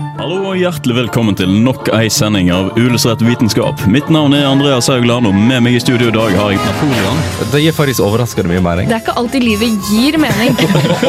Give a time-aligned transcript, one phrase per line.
[0.00, 3.82] Hallo og hjertelig velkommen til nok ei sending av Ulesrett vitenskap.
[3.90, 7.20] Mitt navn er Andreas Haugland, og med meg i studio i dag har jeg Napoleon.
[7.52, 8.88] Det gir faktisk overraskende mye mening.
[8.88, 10.56] Det er ikke alltid livet gir mening.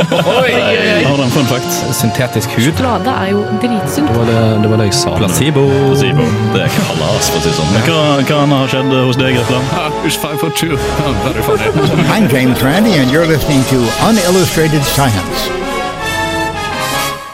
[1.08, 1.72] Har du en fun fact?
[1.96, 2.68] Syntetisk hud.
[2.68, 4.12] Sjokolade er jo dritsunt.
[4.12, 5.16] Det var det, det var det jeg sa.
[5.22, 5.66] Placebo.
[5.88, 6.28] Placebo.
[6.58, 7.74] Det er kalas, for å si det sånn.
[7.88, 9.72] Hva, hva har skjedd hos deg, Grefland?
[9.72, 10.76] Uh, five for two.
[11.24, 11.72] Very funny.
[12.12, 15.71] I'm James Randi, and you're listening to Unillustrated Science.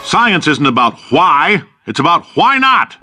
[0.08, 2.96] Science isn't about why, it's about why not.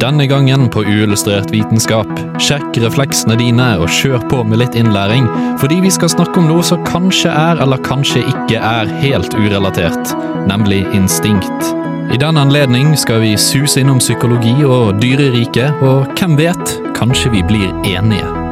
[0.00, 2.08] Denne gangen på Uillustrert vitenskap.
[2.40, 5.28] Sjekk refleksene dine og kjør på med litt innlæring,
[5.60, 10.16] fordi vi skal snakke om noe som kanskje er eller kanskje ikke er helt urelatert,
[10.48, 11.68] nemlig instinkt.
[12.08, 17.44] I den anledning skal vi suse innom psykologi og dyreriket, og hvem vet, kanskje vi
[17.44, 18.45] blir enige.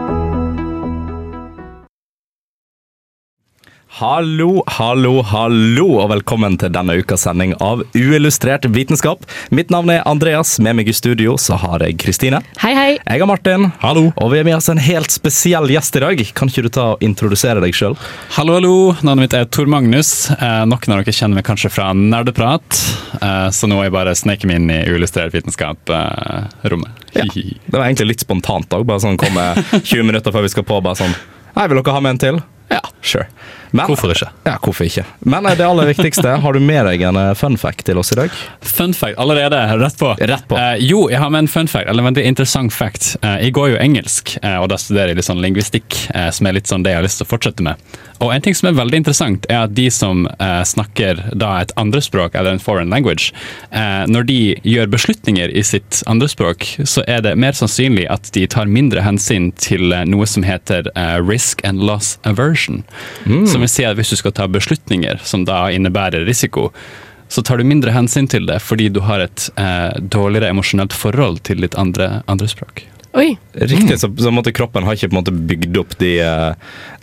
[3.95, 9.23] Hallo, hallo, hallo, og velkommen til denne ukas sending av Uillustrert vitenskap.
[9.55, 10.57] Mitt navn er Andreas.
[10.59, 12.41] Med meg i studio så har jeg Kristine.
[12.59, 12.89] Hei, hei.
[12.99, 13.69] Jeg har Martin.
[13.85, 14.09] Hallo.
[14.19, 16.23] Og vi har med oss en helt spesiell gjest i dag.
[16.35, 17.95] Kan ikke du ta og introdusere deg sjøl?
[18.35, 18.73] Hallo, hallo.
[19.07, 20.11] Navnet mitt er Tor Magnus.
[20.35, 22.81] Eh, noen av dere kjenner meg kanskje fra Nerdeprat,
[23.21, 27.07] eh, så nå er jeg bare sneket meg inn i uillustrert vitenskap-rommet.
[27.15, 27.29] Ja.
[27.31, 28.89] Det var egentlig litt spontant òg.
[28.91, 29.53] Bare sånn komme
[29.85, 30.83] 20 minutter før vi skal på.
[30.83, 31.15] Bare sånn
[31.55, 32.43] Hei, vil dere ha med en til?
[32.69, 33.27] Ja, sure.
[33.75, 34.29] Men, Hvorfor ikke?
[34.47, 35.03] Ja, hvorfor ikke?
[35.27, 38.13] Men eh, det aller viktigste, har du med deg en eh, fun fact til oss
[38.15, 38.37] i dag?
[38.63, 40.13] Fun fact allerede, rett på.
[40.15, 40.55] Rett på.
[40.55, 43.17] Uh, jo, jeg har med en fun fact, eller en veldig interessant fact.
[43.25, 45.99] Uh, jeg går jo engelsk, uh, og da studerer jeg litt sånn lingvistikk,
[46.37, 47.99] som er litt sånn det jeg har lyst til å fortsette med.
[48.25, 51.75] Og en ting som er veldig interessant, er at de som eh, snakker da et
[51.81, 53.35] andrespråk, eller en foreign language,
[53.71, 58.47] eh, når de gjør beslutninger i sitt andrespråk, så er det mer sannsynlig at de
[58.49, 62.83] tar mindre hensyn til eh, noe som heter eh, risk and loss aversion.
[63.51, 66.71] Som vil si at hvis du skal ta beslutninger som da innebærer risiko,
[67.29, 71.43] så tar du mindre hensyn til det fordi du har et eh, dårligere emosjonelt forhold
[71.49, 72.87] til ditt andre, andre språk.
[73.15, 73.37] Oi.
[73.53, 76.55] Riktig, så, så på måte, kroppen har ikke på en måte bygd opp de, eh,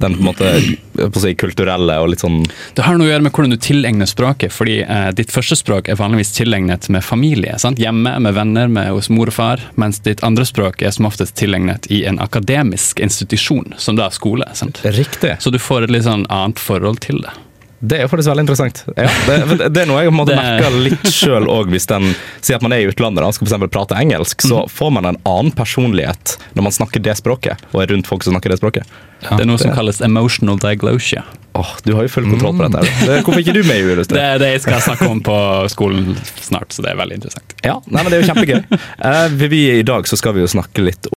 [0.03, 0.49] den på en måte,
[0.97, 2.41] på å si, kulturelle og litt sånn
[2.75, 5.87] Det har noe å gjøre med hvordan du tilegner språket, fordi eh, ditt første språk
[5.87, 7.55] er vanligvis tilegnet med familie.
[7.63, 7.79] Sant?
[7.79, 11.37] Hjemme, med venner, med, hos mor og far, mens ditt andre språk er som oftest
[11.39, 14.49] tilegnet i en akademisk institusjon, som da er skole.
[14.57, 14.83] Sant?
[14.83, 15.37] Riktig.
[15.39, 17.31] Så du får et litt sånn annet forhold til det.
[17.81, 18.83] Det er jo faktisk veldig interessant.
[18.93, 22.59] Ja, det, det er noe jeg på en merker litt sjøl òg, hvis en sier
[22.59, 25.17] at man er i utlandet og skal for eksempel prate engelsk, så får man en
[25.25, 28.85] annen personlighet når man snakker det språket, og er rundt folk som snakker det språket.
[29.25, 31.23] det er noe som kalles emotional diglosia.
[31.57, 32.85] Åh, Du har jo full kontroll på dette.
[32.85, 33.07] her.
[33.07, 35.35] Det- Hvorfor ikke du med i Det er det jeg skal snakke om på
[35.69, 37.53] skolen snart, så det er veldig interessant.
[37.63, 38.79] Ja, nei, men Det er jo kjempegøy.
[39.03, 41.17] Uh, vi, vi, I dag så skal vi jo snakke litt om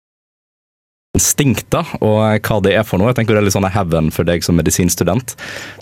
[1.12, 3.10] instinkter og hva det er for noe.
[3.10, 5.34] Jeg tenker Det er litt sånn heaven for deg som medisinstudent.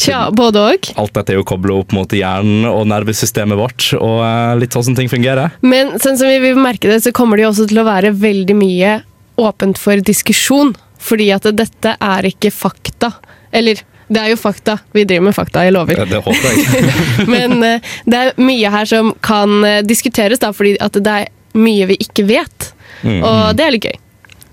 [0.02, 0.88] Tja, både og.
[0.98, 4.88] Alt dette er jo kobla opp mot hjernen og nervesystemet vårt, og eh, litt sånn
[4.88, 5.54] som ting fungerer.
[5.62, 8.10] Men sånn som vi vil merke det, så kommer det jo også til å være
[8.18, 8.96] veldig mye
[9.40, 10.74] åpent for diskusjon.
[11.00, 13.12] Fordi at dette er ikke fakta.
[13.54, 13.78] Eller,
[14.10, 14.80] det er jo fakta.
[14.92, 16.02] Vi driver med fakta, jeg lover.
[16.10, 16.92] Det, håper jeg.
[17.36, 21.32] Men eh, det er mye her som kan eh, diskuteres, da, fordi at det er
[21.54, 22.72] mye vi ikke vet.
[23.06, 24.00] Og det er litt gøy.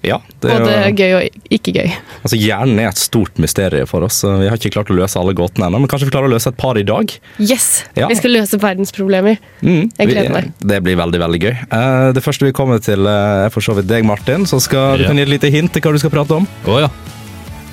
[0.05, 1.89] Ja, det er Både gøy og ikke gøy.
[2.21, 4.21] altså Hjernen er et stort mysterium for oss.
[4.23, 6.51] Vi har ikke klart å løse alle gåtene ennå, men kanskje vi klarer å løse
[6.53, 7.11] et par i dag.
[7.41, 7.83] Yes!
[7.97, 8.07] Ja.
[8.07, 9.39] Vi skal løse verdensproblemer.
[9.65, 10.51] Mm, Jeg gleder meg.
[10.61, 11.55] Det blir veldig veldig gøy.
[11.65, 14.45] Eh, det første vi kommer til, eh, er for så vidt deg, Martin.
[14.45, 16.47] Så skal du kan gi et lite hint til hva du skal prate om.
[16.67, 16.89] Oh, ja.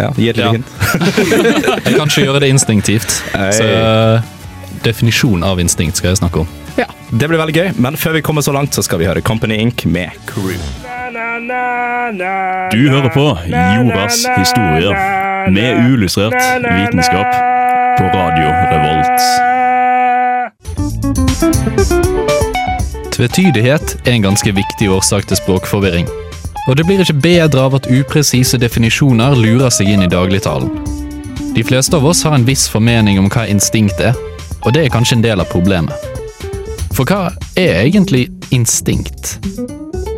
[0.01, 0.53] Ja, Gi et lite Ja.
[0.57, 0.67] hint.
[1.87, 3.21] Jeg kan ikke gjøre det instinktivt.
[3.37, 3.53] Hey.
[3.53, 4.21] Så eh,
[4.83, 6.49] definisjon av instinkt skal jeg snakke om.
[7.15, 9.55] Det blir veldig gøy, men før vi kommer så langt, så skal vi høre Company
[9.62, 9.85] Inc.
[9.87, 10.59] med Crew.
[12.73, 14.97] Du hører på Jordas historier
[15.55, 16.34] med uillustrert
[16.65, 17.31] vitenskap
[17.99, 19.21] på Radio Revolt.
[23.15, 26.11] Tvetydighet er en ganske viktig årsak til språkforvirring.
[26.67, 30.73] Og det blir ikke bedre av at upresise definisjoner lurer seg inn i dagligtalen.
[31.55, 34.19] De fleste av oss har en viss formening om hva instinkt er,
[34.65, 35.95] og det er kanskje en del av problemet.
[36.94, 39.41] For hva er egentlig instinkt?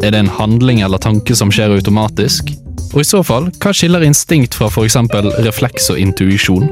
[0.05, 2.51] Er det en handling eller tanke som skjer automatisk?
[2.93, 4.99] Og i så fall, hva skiller instinkt fra f.eks.
[5.47, 6.69] refleks og intuisjon?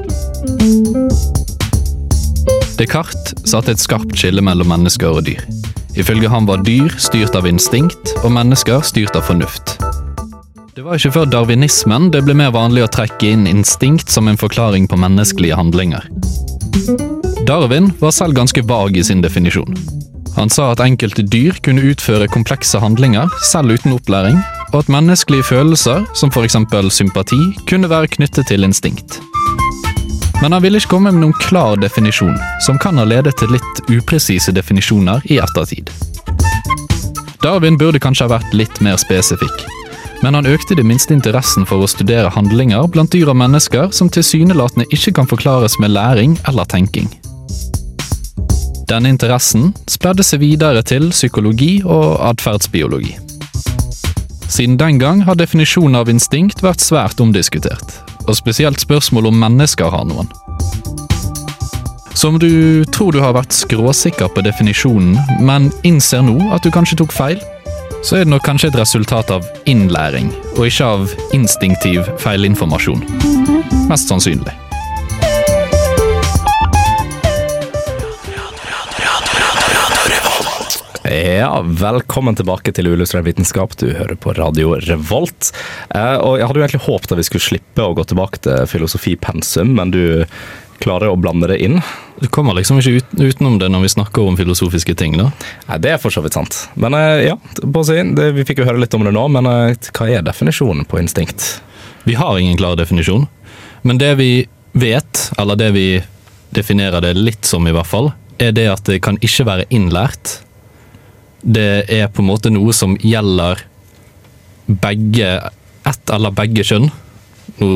[2.76, 5.40] Descartes satte et skarpt skille mellom mennesker og dyr.
[5.96, 9.79] Ifølge ham var dyr styrt av instinkt, og mennesker styrt av fornuft.
[10.75, 14.40] Det var ikke før darwinismen det ble mer vanlig å trekke inn instinkt som en
[14.40, 16.11] forklaring på menneskelige handlinger.
[17.46, 19.76] Darwin var selv ganske vag i sin definisjon.
[20.34, 24.40] Han sa at enkelte dyr kunne utføre komplekse handlinger selv uten opplæring,
[24.72, 26.56] og at menneskelige følelser, som f.eks.
[26.90, 27.38] sympati,
[27.70, 29.20] kunne være knyttet til instinkt.
[30.42, 32.34] Men han ville ikke komme med noen klar definisjon,
[32.66, 35.92] som kan ha ledet til litt upresise definisjoner i ettertid.
[37.44, 39.64] Darwin burde kanskje ha vært litt mer spesifikk,
[40.25, 44.10] men han økte det minste interessen for å studere handlinger blant dyr og mennesker som
[44.10, 47.08] tilsynelatende ikke kan forklares med læring eller tenking.
[48.84, 53.14] Denne interessen spredde seg videre til psykologi og atferdsbiologi.
[54.54, 57.96] Siden den gang har definisjonen av instinkt vært svært omdiskutert,
[58.28, 60.28] og spesielt spørsmål om mennesker har noen.
[62.14, 66.70] Så om du tror du har vært skråsikker på definisjonen, men innser nå at du
[66.75, 67.40] kanskje tok feil,
[68.04, 70.28] så er det nok kanskje et resultat av innlæring,
[70.58, 73.00] og ikke av instinktiv feilinformasjon.
[73.88, 74.52] Mest sannsynlig.
[81.05, 83.75] Ja, velkommen tilbake til Uillustrert vitenskap.
[83.77, 85.51] Du hører på Radio Revolt.
[85.93, 88.65] Eh, og Jeg hadde jo egentlig håpet at vi skulle slippe å gå tilbake til
[88.71, 90.25] filosofipensum, men du
[90.81, 91.77] klarer å blande det inn.
[92.23, 95.29] Du kommer liksom ikke ut, utenom det når vi snakker om filosofiske ting, da.
[95.69, 96.62] Nei, Det er for så vidt sant.
[96.81, 99.93] Men eh, ja, si, det, vi fikk jo høre litt om det nå, men eh,
[99.93, 101.61] hva er definisjonen på instinkt?
[102.09, 103.29] Vi har ingen klar definisjon,
[103.85, 104.33] men det vi
[104.73, 105.89] vet, eller det vi
[106.56, 110.39] definerer det litt som i hvert fall, er det at det kan ikke være innlært.
[111.44, 113.61] Det er på en måte noe som gjelder
[114.67, 115.31] begge
[115.85, 116.88] ett eller begge kjønn.
[117.61, 117.70] Nå,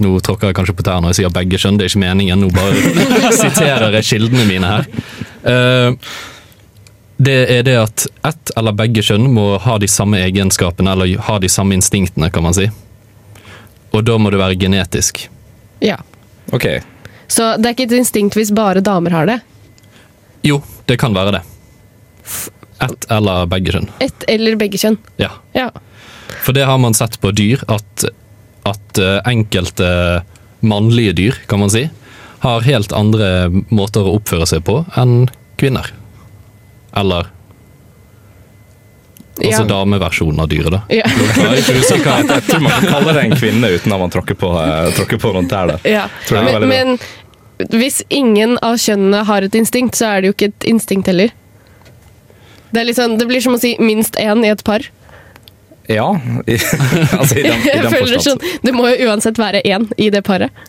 [0.00, 2.40] nå tråkker jeg kanskje på tærne når jeg sier begge kjønn, det er ikke meningen.
[2.40, 4.88] Nå bare siterer jeg kildene mine her.
[5.44, 6.14] Eh,
[7.24, 11.36] det er det at ett eller begge kjønn må ha de samme egenskapene, eller ha
[11.38, 12.66] de samme instinktene, kan man si.
[13.94, 15.26] Og da må det være genetisk.
[15.84, 16.00] Ja.
[16.52, 16.66] Ok,
[17.28, 19.38] Så det er ikke et instinkt hvis bare damer har det.
[20.44, 21.40] Jo, det kan være det.
[22.84, 23.88] Ett eller begge kjønn.
[24.02, 24.96] Ett eller begge kjønn.
[25.20, 25.30] Ja.
[25.54, 25.68] Ja.
[26.44, 28.04] For det har man sett på dyr, at,
[28.66, 30.22] at eh, enkelte
[30.64, 31.86] mannlige dyr, kan man si,
[32.44, 35.28] har helt andre måter å oppføre seg på enn
[35.60, 35.92] kvinner.
[36.96, 37.30] Eller
[39.38, 39.66] altså Ja.
[39.66, 40.82] dameversjonen av dyret, da.
[40.94, 41.04] Ja.
[41.08, 41.74] Jeg ikke.
[41.74, 44.90] Jeg- Jeg tror man kan kalle det en kvinne uten at man tråkker på, eh,
[44.98, 45.80] tråkker på noen tær der.
[45.84, 46.04] Ja.
[46.30, 46.98] Men, men
[47.70, 51.30] hvis ingen av kjønnene har et instinkt, så er det jo ikke et instinkt heller.
[52.74, 54.84] Det, er sånn, det blir som å si minst én i et par.
[55.86, 56.08] Ja,
[56.46, 56.58] i,
[57.18, 58.28] altså i den, i den forstand.
[58.28, 60.64] sånn, Det må jo uansett være én i det paret.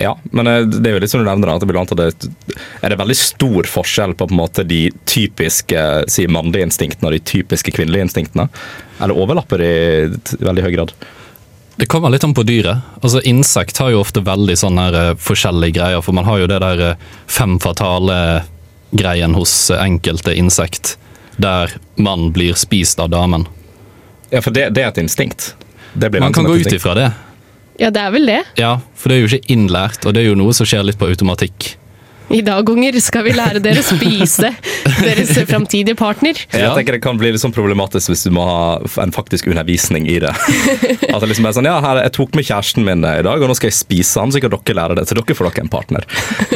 [0.00, 1.64] Ja, men eh, det er jo litt som du nevner, at
[1.98, 2.08] det
[2.80, 7.16] er det veldig stor forskjell på, på en måte, de typiske si, mannlige instinktene og
[7.16, 8.46] de typiske kvinnelige instinktene?
[9.00, 9.72] Eller overlapper de
[10.38, 10.94] i veldig høy grad?
[11.80, 12.84] Det kommer litt an på dyret.
[13.00, 16.48] Altså Insekt har jo ofte veldig sånne her, eh, forskjellige greier, for man har jo
[16.50, 18.16] det der eh, fem fatale
[18.96, 20.96] greien hos enkelte insekt,
[21.40, 23.46] der mannen blir spist av damen.
[24.30, 25.54] Ja, for det, det er et instinkt.
[25.92, 27.10] Det blir Man kan gå ut ifra det.
[27.80, 28.40] Ja, det er vel det.
[28.60, 31.00] Ja, for det er jo ikke innlært, og det er jo noe som skjer litt
[31.00, 31.74] på automatikk.
[32.30, 34.52] I dag, unger, skal vi lære dere å spise
[35.06, 36.38] deres framtidige partner.
[36.52, 38.60] Jeg tenker Det kan bli litt sånn problematisk hvis du må ha
[39.02, 40.30] en faktisk undervisning i det.
[41.10, 43.50] At det liksom er sånn, ja, her, Jeg tok med kjæresten min i dag, og
[43.50, 45.08] nå skal jeg spise han, så kan dere lære det.
[45.10, 46.06] Så dere får dere en partner.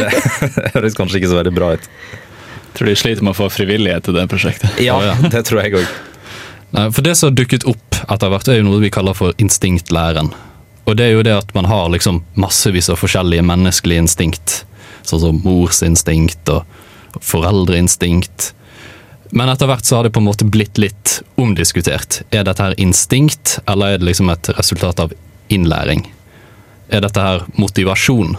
[0.54, 1.90] Det høres kanskje ikke så veldig bra ut.
[2.74, 4.80] Tror de sliter med å få frivillighet til det prosjektet.
[4.82, 5.92] Ja, det tror jeg òg.
[6.90, 10.32] For det som har dukket opp etter hvert, er jo noe vi kaller for instinktlæren.
[10.84, 14.64] Og det er jo det at man har liksom massevis av forskjellige menneskelige instinkt.
[15.06, 16.66] Sånn som morsinstinkt og
[17.22, 18.50] foreldreinstinkt.
[19.34, 22.20] Men etter hvert så har det på en måte blitt litt omdiskutert.
[22.34, 25.14] Er dette her instinkt, eller er det liksom et resultat av
[25.54, 26.04] innlæring?
[26.90, 28.34] Er dette her motivasjon?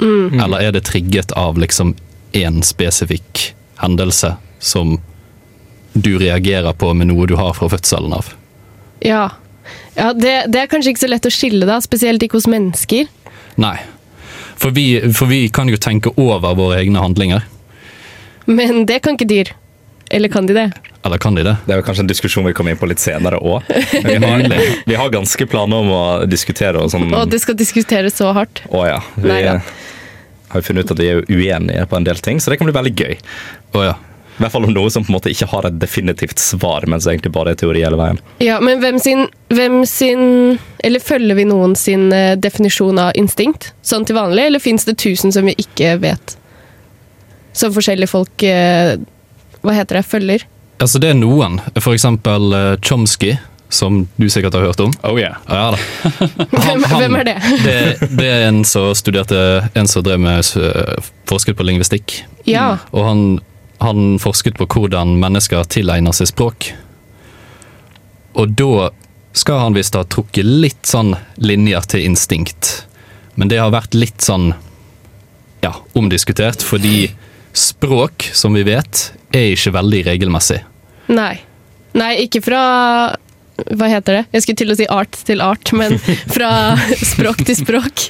[0.00, 1.96] Eller er det trigget av liksom
[2.36, 4.98] én spesifikk hendelse som
[5.92, 8.32] du reagerer på med noe du har fra fødselen av?
[9.04, 9.30] Ja,
[9.96, 13.08] ja det, det er kanskje ikke så lett å skille, da, spesielt ikke hos mennesker.
[13.60, 13.76] Nei.
[14.60, 17.46] For vi, for vi kan jo tenke over våre egne handlinger.
[18.50, 19.50] Men det kan ikke dyr.
[20.10, 20.68] Eller kan de det?
[21.06, 21.54] Eller kan de det?
[21.64, 23.62] Det er jo kanskje en diskusjon vi kommer inn på litt senere òg.
[24.04, 27.06] Vi, har- vi har ganske planer om å diskutere og sånn.
[27.14, 28.60] Og det skal diskuteres så hardt.
[28.68, 28.98] Å ja.
[29.16, 29.54] Vi Neida.
[30.50, 32.76] Har funnet ut at vi er uenige på en del ting, så det kan bli
[32.76, 33.18] veldig gøy.
[33.74, 33.96] Oh, ja.
[34.40, 37.00] I hvert fall om noe som på en måte ikke har et definitivt svar, men
[37.02, 38.20] som egentlig bare er teori hele veien.
[38.40, 40.22] Ja, Men hvem sin, hvem sin
[40.80, 44.96] Eller følger vi noen sin eh, definisjon av instinkt sånn til vanlig, eller fins det
[45.02, 46.38] tusen som vi ikke vet?
[47.52, 48.96] Som forskjellige folk eh,
[49.60, 50.06] Hva heter det?
[50.08, 50.46] Følger?
[50.80, 51.60] Altså, det er noen.
[51.76, 53.34] For eksempel eh, Chomsky,
[53.70, 54.92] som du sikkert har hørt om.
[55.06, 55.38] Oh yeah.
[55.48, 55.78] Ja da.
[56.64, 57.36] Hvem, hvem er det?
[57.64, 58.08] det?
[58.18, 59.38] Det er en som studerte
[59.78, 62.20] En som drev med eh, forsket på lingvistikk.
[62.50, 62.80] Ja.
[62.90, 63.22] Og han,
[63.78, 66.72] han forsket på hvordan mennesker tilegner seg språk.
[68.34, 68.90] Og da
[69.32, 72.72] skal han visst ha trukket litt sånn linjer til instinkt.
[73.38, 74.50] Men det har vært litt sånn
[75.62, 77.12] ja, omdiskutert, fordi
[77.56, 80.60] språk, som vi vet, er ikke veldig regelmessig.
[81.10, 81.34] Nei.
[81.98, 82.62] Nei, ikke fra
[83.76, 84.22] Hva heter det?
[84.34, 85.98] Jeg skulle til å si art til art, men
[86.36, 86.50] fra
[87.00, 88.06] språk til språk.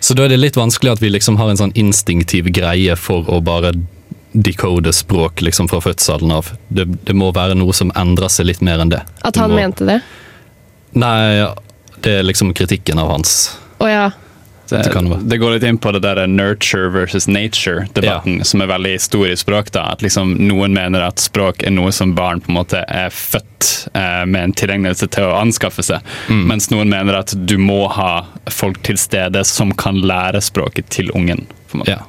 [0.00, 3.26] Så da er det litt vanskelig at vi liksom har en sånn instinktiv greie for
[3.30, 3.72] å bare
[4.32, 6.52] decode språk liksom fra fødselen av.
[6.68, 9.00] Det, det må være noe som endrer seg litt mer enn det.
[9.26, 10.00] At han må- mente det.
[10.98, 11.46] Nei,
[12.04, 13.56] det er liksom kritikken av hans.
[13.82, 14.06] Å ja.
[14.68, 18.60] Det, Det kan det det går litt inn på det der nurture versus nature-debatten, som
[18.64, 19.70] er veldig stor i språk.
[19.72, 23.10] da, at liksom Noen mener at språk er noe som barn på en måte er
[23.14, 27.86] født eh, med en tilegnelse til å anskaffe seg, mens noen mener at du må
[27.88, 31.46] ha folk til stede som kan lære språket til ungen.
[31.86, 32.02] Ja.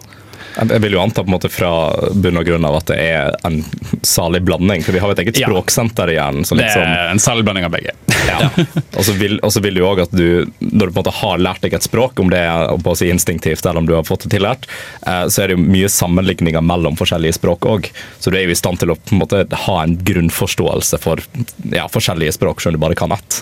[0.60, 1.72] Jeg vil jo anta på en måte fra
[2.13, 3.62] bunn og grunn av at det er en
[4.06, 4.84] salig blanding.
[4.84, 6.44] For vi har jo et eget språksenter i hjernen.
[6.44, 7.96] Liksom, Det er en salig blanding av begge.
[8.28, 8.50] Ja.
[8.98, 11.63] Og så vil, vil du òg at du, når du på en måte har lært
[11.63, 14.28] deg et språk, om det er på å si instinktivt eller om du har fått
[14.28, 14.68] det tillært,
[15.08, 17.89] eh, så er det jo mye sammenligninger mellom forskjellige språk òg.
[18.20, 21.24] Så du er jo i stand til å på en måte ha en grunnforståelse for
[21.72, 23.42] ja, forskjellige språk, selv om du bare kan ett.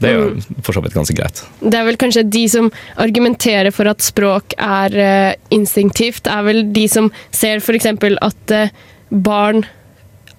[0.00, 1.44] Det er jo for så vidt ganske greit.
[1.60, 6.64] Det er vel kanskje de som argumenterer for at språk er eh, instinktivt, er vel
[6.74, 7.86] de som ser f.eks.
[7.86, 8.74] at eh,
[9.08, 9.64] barn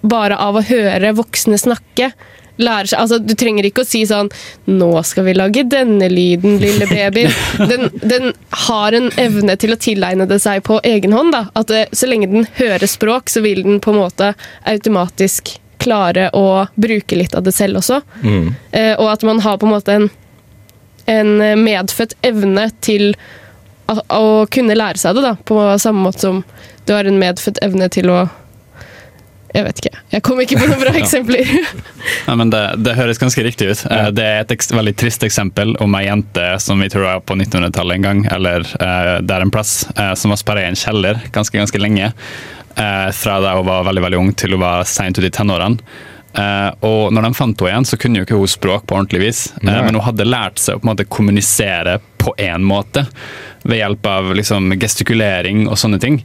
[0.01, 2.13] bare av å høre voksne snakke
[2.59, 4.29] lærer seg Altså, du trenger ikke å si sånn
[4.67, 7.27] 'Nå skal vi lage denne lyden, lille baby'.
[7.71, 8.33] Den, den
[8.67, 11.33] har en evne til å tilegne det seg på egen hånd.
[11.35, 11.47] Da.
[11.59, 14.33] At eh, så lenge den hører språk, så vil den på en måte
[14.67, 18.01] automatisk klare å bruke litt av det selv også.
[18.75, 20.09] Eh, og at man har på en måte en
[21.09, 23.15] en medfødt evne til å,
[23.97, 26.43] å kunne lære seg det, da, på samme måte som
[26.85, 28.27] du har en medfødt evne til å
[29.49, 29.99] Jeg vet ikke.
[30.13, 31.47] Jeg kom ikke på noen bra eksempler.
[32.27, 33.81] Nei, men det, det høres ganske riktig ut.
[33.89, 34.11] Ja.
[34.13, 37.97] Det er et veldig trist eksempel om ei jente som vi tror var på 1900-tallet
[37.97, 41.57] en gang, eller uh, der en plass, uh, som var sperra i en kjeller ganske
[41.57, 42.11] ganske lenge.
[42.77, 45.81] Uh, fra da hun var veldig veldig ung til hun var seint ute i tenårene.
[46.37, 49.23] Uh, og når de fant henne igjen, så kunne jo ikke hun språk på ordentlig
[49.23, 49.41] vis.
[49.63, 53.05] uh, men hun hadde lært seg å på en måte kommunisere på én måte,
[53.63, 56.21] ved hjelp av liksom, gestikulering og sånne ting.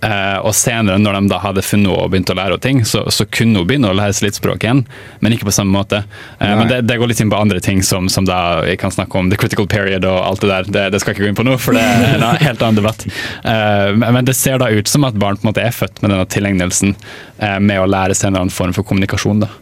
[0.00, 3.26] Eh, og senere, når de da hadde funnet og begynt å lære ting, så, så
[3.28, 4.80] kunne hun begynne å lære seg litt språk igjen,
[5.20, 6.00] men ikke på samme måte.
[6.38, 8.94] Eh, men det, det går litt inn på andre ting, som, som da jeg kan
[8.94, 10.70] snakke om the critical period og alt det der.
[10.72, 12.80] Det, det skal jeg ikke gå inn på nå, for det er en helt annen
[12.80, 13.04] debatt.
[13.44, 16.14] Eh, men det ser da ut som at barn på en måte er født med
[16.14, 19.44] denne tilegnelsen eh, med å lære seg en eller annen form for kommunikasjon.
[19.44, 19.52] da.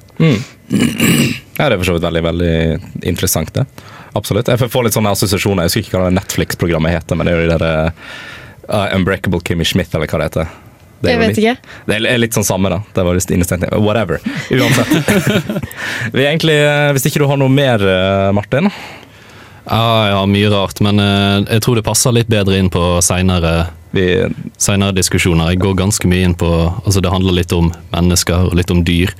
[1.59, 2.55] Ja, det er for så vidt veldig veldig
[3.11, 3.67] interessant, det.
[4.19, 4.49] Absolutt.
[4.51, 5.67] Jeg får litt sånne assosiasjoner.
[5.67, 7.91] Jeg husker ikke hva det Netflix-programmet heter, men det er jo det der
[8.69, 10.57] uh, Unbreakable Kimmy Schmidt, eller hva det heter.
[10.99, 11.83] Det er Jeg vet litt, ikke.
[11.87, 12.81] Det er litt sånn samme, da.
[12.95, 13.69] Det var just innestengt.
[13.79, 14.19] Whatever.
[14.51, 15.13] Uansett.
[16.17, 18.73] Vi er egentlig, eh, Hvis ikke du har noe mer, eh, Martin?
[19.69, 20.97] Ja, ja, mye rart, men
[21.45, 23.67] jeg tror det passer litt bedre inn på seinere
[24.97, 25.53] diskusjoner.
[25.53, 26.49] Jeg går ganske mye inn på
[26.87, 29.13] Altså, det handler litt om mennesker og litt om dyr.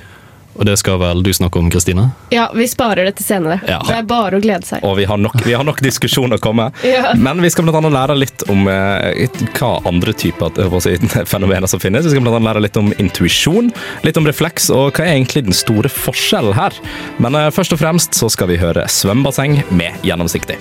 [0.59, 2.09] Og det skal vel du snakke om, Kristine?
[2.35, 3.61] Ja, vi sparer det til senere.
[3.67, 3.79] Ja.
[3.87, 4.83] Det er bare å glede seg.
[4.83, 6.67] og vi har nok, vi har nok diskusjon å komme.
[6.83, 7.13] Ja.
[7.15, 10.97] Men vi skal annet lære litt om eh, hva andre typer si,
[11.33, 12.03] fenomener som finnes.
[12.03, 13.71] Vi skal annet lære litt om intuisjon,
[14.03, 16.75] litt om refleks, og hva er egentlig den store forskjellen her.
[17.23, 20.59] Men eh, først og fremst så skal vi høre svømmebasseng med gjennomsiktig.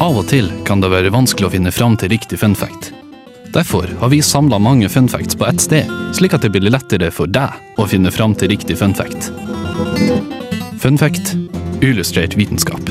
[0.00, 2.94] Av og til kan det være vanskelig å finne fram til riktig fun fact.
[3.52, 7.30] Derfor har vi samla mange funfacts på ett sted, slik at det blir lettere for
[7.30, 9.32] deg å finne fram til riktig funfact.
[10.78, 11.34] Funfact Fun fact
[11.82, 12.90] illustrert vitenskap.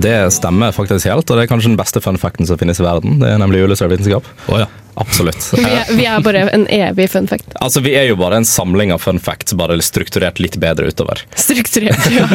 [0.00, 2.86] Det stemmer faktisk helt, og det er kanskje den beste fun facten som finnes i
[2.86, 3.18] verden.
[3.20, 4.66] Det er nemlig illustrert Oh, ja.
[5.00, 5.52] Absolutt.
[5.54, 7.52] Vi er, vi er bare en evig fun fact.
[7.62, 11.22] Altså, Vi er jo bare en samling av fun facts, bare strukturert litt bedre utover.
[11.38, 12.10] Strukturert.
[12.12, 12.26] Ja.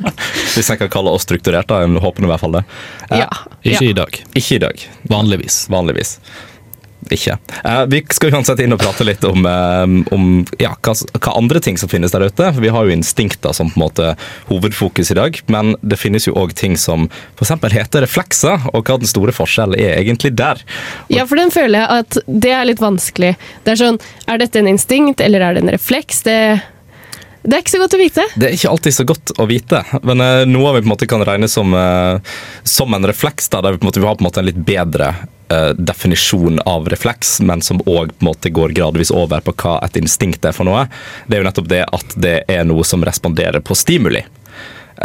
[0.54, 1.82] Hvis jeg kan kalle oss strukturert, da.
[1.84, 2.64] Jeg håper i hvert fall det.
[3.10, 3.28] Eh, ja.
[3.62, 3.90] Ikke ja.
[3.90, 4.20] i dag.
[4.34, 4.88] Ikke i dag.
[5.10, 5.64] Vanligvis.
[5.72, 6.18] Vanligvis.
[7.12, 7.36] Ikke.
[7.64, 10.28] Eh, vi skal uansett inn og prate litt om, eh, om
[10.62, 12.50] ja, hva, hva andre ting som finnes der ute.
[12.58, 14.10] Vi har jo instinkter som på en måte
[14.48, 17.54] hovedfokus i dag, men det finnes jo òg ting som f.eks.
[17.74, 20.60] heter reflekser, og hva den store forskjellen er egentlig der.
[21.12, 23.34] Ja, for den føler jeg at det er litt vanskelig.
[23.64, 26.22] Det er sånn, er dette en instinkt, eller er det en refleks?
[26.26, 26.38] Det,
[27.44, 28.24] det er ikke så godt å vite.
[28.40, 31.08] Det er ikke alltid så godt å vite, men uh, noe vi på en måte
[31.10, 32.16] kan regne som, uh,
[32.64, 34.48] som en refleks, da, der vi, på en måte, vi har på en måte en
[34.48, 35.10] litt bedre
[35.52, 38.14] uh, definisjon av refleks, men som òg
[38.48, 40.86] går gradvis over på hva et instinkt er for noe.
[41.28, 44.24] Det er jo nettopp det at det er noe som responderer på stimuli.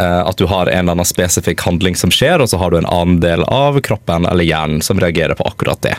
[0.00, 2.86] At du har en eller annen spesifikk handling som skjer, og så har du en
[2.88, 5.96] annen del av kroppen eller hjernen som reagerer på akkurat det.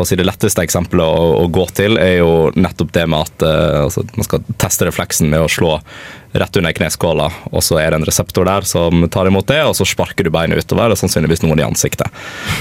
[0.00, 3.20] For å si Det letteste eksempelet å, å gå til er jo nettopp det med
[3.20, 5.74] at eh, altså, man skal teste refleksen med å slå
[6.32, 9.74] rett under kneskåla, og så er det en reseptor der som tar imot det, og
[9.74, 12.06] så sparker du beinet utover, og sannsynligvis noen i ansiktet.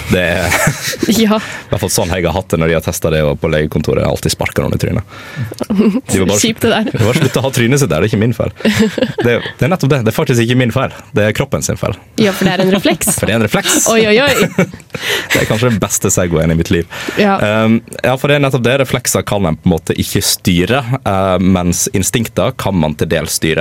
[0.09, 0.47] Det er
[1.19, 1.37] Ja.
[1.37, 4.01] i hvert fall sånn jeg har hatt det når de har testa det på legekontoret.
[4.05, 5.03] Jeg alltid sparker noen i trynet.
[5.69, 6.89] De var bare- Kjipt det der.
[6.99, 8.53] De bare slutt å ha trynet sitt der, det er ikke min feil.
[9.23, 10.01] Det, det er nettopp det.
[10.07, 10.95] Det er faktisk ikke min feil.
[11.15, 11.97] Det er kroppen sin feil.
[12.21, 13.11] Ja, for det er en refleks.
[13.19, 13.77] For det er en refleks.
[13.93, 14.65] Oi, oi, oi.
[15.29, 16.89] Det er kanskje den beste segwayen i mitt liv.
[17.21, 17.37] Ja.
[17.65, 18.75] Um, ja, for det er nettopp det.
[18.81, 23.37] Reflekser kan en på en måte ikke styre, uh, mens instinkter kan man til dels
[23.39, 23.58] styre.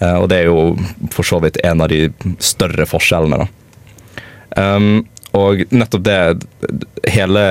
[0.00, 0.74] Uh, og det er jo
[1.12, 2.06] for så vidt en av de
[2.40, 3.48] større forskjellene, da.
[4.56, 5.02] Um,
[5.36, 6.20] og nettopp det
[7.10, 7.42] Hele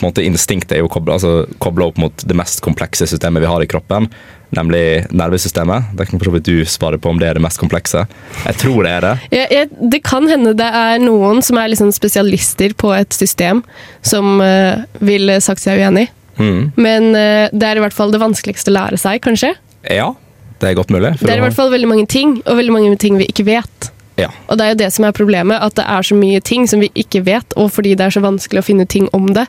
[0.00, 3.68] måte, instinktet er jo kobla altså, opp mot det mest komplekse systemet vi har i
[3.70, 4.08] kroppen,
[4.54, 5.92] nemlig nervesystemet.
[5.96, 8.04] Det kan for så vidt du svare på om det er det mest komplekse.
[8.44, 9.14] Jeg tror det er det.
[9.34, 13.62] Ja, jeg, det kan hende det er noen som er liksom spesialister på et system,
[14.02, 16.08] som uh, vil sagt seg uenig.
[16.36, 16.74] Mm.
[16.76, 19.54] Men uh, det er i hvert fall det vanskeligste å lære seg, kanskje.
[19.90, 20.12] Ja,
[20.60, 21.14] det er godt mulig.
[21.18, 23.46] for Det er i hvert fall veldig mange ting, og veldig mange ting vi ikke
[23.48, 23.90] vet.
[24.20, 24.28] ja.
[24.48, 26.80] Og det er jo det som er problemet, at det er så mye ting som
[26.80, 29.46] vi ikke vet, og fordi det er så vanskelig å finne ting om det.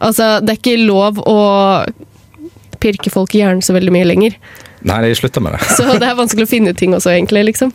[0.00, 1.38] Altså, det er ikke lov å
[2.80, 4.36] pirke folk i hjernen så veldig mye lenger.
[4.86, 5.64] Nei, de slutta med det.
[5.78, 7.72] Så det er vanskelig å finne ting også, egentlig, liksom.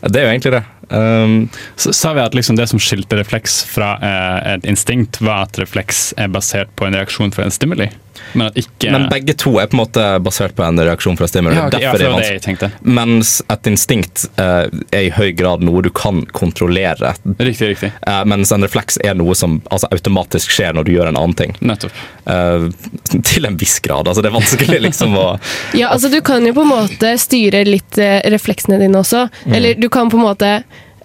[0.00, 0.62] Det er jo egentlig det.
[0.88, 1.34] Um,
[1.76, 5.60] Så sa vi at liksom det som skilte refleks fra eh, et instinkt, var at
[5.60, 7.90] refleks er basert på en reaksjon fra en stimuli.
[8.32, 11.28] Men at ikke Men begge to er på en måte basert på en reaksjon fra
[11.30, 11.56] stimuli.
[11.56, 12.70] ja, okay, ja, Derfor det er var det jeg tenkte.
[12.82, 17.14] Mens et instinkt uh, er i høy grad noe du kan kontrollere.
[17.38, 17.92] Riktig, riktig.
[18.06, 21.36] Uh, mens en refleks er noe som altså, automatisk skjer når du gjør en annen
[21.38, 21.54] ting.
[21.60, 22.02] Nettopp.
[22.28, 22.68] Uh,
[23.14, 24.08] til en viss grad.
[24.08, 25.28] Altså, det er vanskelig liksom å
[25.76, 29.28] Ja, altså du kan jo på en måte styre litt refleksene dine også.
[29.48, 30.52] Eller du kan på en måte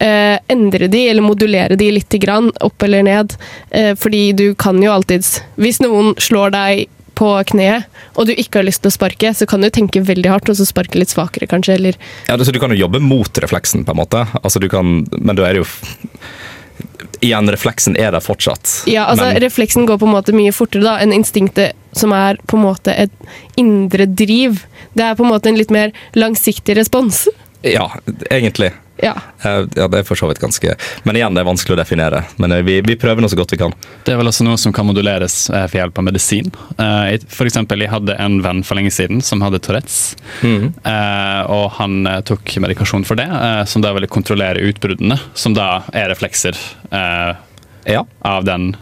[0.03, 3.35] eh, endre de, eller modulere de litt grann, opp eller ned.
[3.69, 6.85] Eh, fordi du kan jo alltids Hvis noen slår deg
[7.17, 10.31] på kneet, og du ikke har lyst til å sparke, så kan du tenke veldig
[10.31, 13.37] hardt, og så sparke litt svakere, kanskje, eller ja, så Du kan jo jobbe mot
[13.41, 14.25] refleksen, på en måte.
[14.41, 15.69] Altså, du kan, men da er det jo
[17.23, 18.83] Igjen, refleksen er der fortsatt.
[18.89, 22.39] Ja, altså men, refleksen går på en måte mye fortere da, enn instinktet, som er
[22.49, 23.13] på en måte et
[23.59, 24.65] indre driv.
[24.97, 27.27] Det er på en måte en litt mer langsiktig respons.
[27.63, 27.87] ja,
[28.27, 28.73] egentlig.
[29.01, 29.15] Ja.
[29.41, 32.19] Eh, ja, det er for så vidt ganske Men igjen, det er vanskelig å definere.
[32.37, 33.73] Men eh, vi, vi prøver nå så godt vi kan.
[34.05, 36.51] Det er vel også noe som kan moduleres eh, for hjelp av medisin.
[36.77, 40.15] Eh, For eksempel, jeg hadde en venn for lenge siden som hadde Tourettes.
[40.43, 40.69] Mm.
[41.53, 43.25] og han tok medikasjon for det,
[43.69, 46.57] som da ville kontrollere utbruddene, som da er reflekser
[46.91, 47.33] eh,
[47.89, 48.05] Ja.
[48.21, 48.75] av den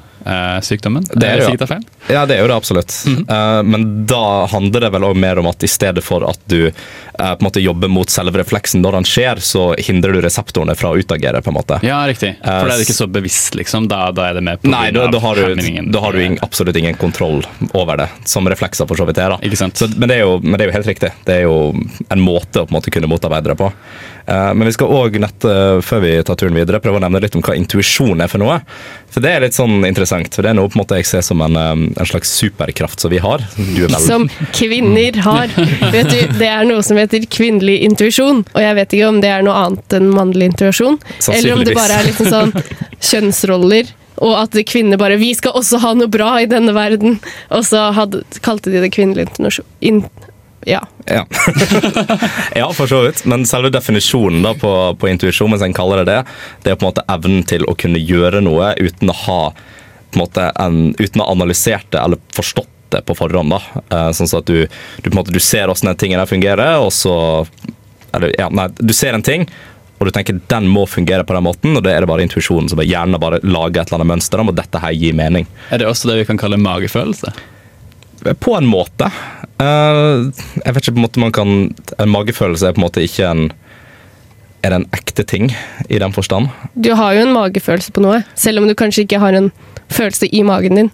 [0.64, 1.06] sykdommen.
[1.08, 1.68] Det er det, er ja.
[1.68, 1.86] feil.
[2.12, 2.96] Ja, det er jo det absolutt.
[3.08, 6.68] Eh, men da handler det vel også mer om at i stedet for at du
[6.68, 6.74] eh,
[7.18, 10.92] på en måte jobber mot selve refleksen når den skjer, så hindrer du reseptorene fra
[10.92, 11.42] å utagere.
[11.42, 11.80] på en måte.
[11.86, 12.34] Ja, riktig.
[12.42, 13.88] For da er det ikke så bevisst, liksom.
[13.92, 16.78] Da, da er det mer på Nei, da, da har du, da har du absolutt
[16.78, 17.42] ingen kontroll
[17.78, 19.36] over det, som reflekser for så vidt er.
[19.36, 19.42] da.
[19.48, 19.78] Ikke sant?
[19.78, 21.14] Så, men, det er jo, men det er jo helt riktig.
[21.28, 21.58] Det er jo
[22.10, 23.72] en måte å på en måte kunne motarbeide det på.
[24.26, 25.18] Eh, men vi skal òg,
[25.86, 28.60] før vi tar turen videre, prøve å nevne litt om hva intuisjon er for noe.
[29.12, 30.11] For det er litt sånn interessant.
[30.12, 33.14] For det er noe på en måte jeg ser som en, en slags superkraft som
[33.14, 33.44] vi har.
[33.56, 35.54] Du Som kvinner har.
[35.94, 38.44] Vet du, det er noe som heter kvinnelig intuisjon.
[38.52, 41.00] Og jeg vet ikke om det er noe annet enn mannlig intuisjon.
[41.32, 42.54] Eller om det bare er liksom sånn
[43.12, 43.96] kjønnsroller.
[44.22, 47.18] Og at kvinner bare 'Vi skal også ha noe bra i denne verden'.
[47.50, 49.66] Og så hadde, kalte de det kvinnelig intuisjon.
[49.82, 50.04] In,
[50.66, 50.84] ja.
[51.06, 51.26] Ja.
[52.56, 53.26] ja, for så vidt.
[53.26, 56.20] Men selve definisjonen da på, på intuisjon, hvis en kaller det det,
[56.64, 59.42] det er på en måte evnen til å kunne gjøre noe uten å ha
[60.12, 63.54] på en måte en, uten å ha analysert det eller forstått det på forhånd.
[63.54, 63.84] da.
[63.90, 66.92] Eh, sånn at du, du, på en måte, du ser hvordan den tingen fungerer, og
[66.96, 67.16] så
[68.12, 69.46] eller, ja, nei, Du ser en ting,
[70.02, 72.68] og du tenker den må fungere på den måten, og det er det bare intuisjonen
[72.72, 75.48] som gjerne bare lager et eller annet mønster om, og dette her gir mening.
[75.70, 77.34] Er det også det vi kan kalle magefølelse?
[78.42, 79.08] På en måte.
[79.62, 80.28] Eh,
[80.62, 81.52] jeg vet ikke på en måte man kan
[82.02, 83.42] En magefølelse er på en måte ikke en
[84.64, 85.50] Er det en ekte ting
[85.90, 86.50] i den forstand?
[86.74, 89.50] Du har jo en magefølelse på noe, selv om du kanskje ikke har en
[89.96, 90.92] følelse i magen din.